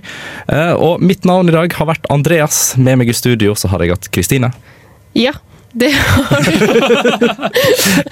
[0.48, 2.62] Eh, Og mitt navn i dag har vært Andreas.
[2.78, 4.52] Med meg i studio så har jeg hatt Kristine.
[5.16, 5.32] Ja,
[5.78, 5.90] det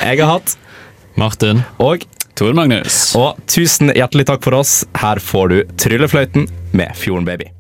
[0.06, 0.52] Jeg har hatt
[1.16, 1.62] Martin.
[1.80, 2.04] og
[2.36, 3.14] Tor Magnus.
[3.16, 4.82] Og tusen hjertelig takk for oss.
[5.00, 7.55] Her får du Tryllefløyten med Fjorden Baby.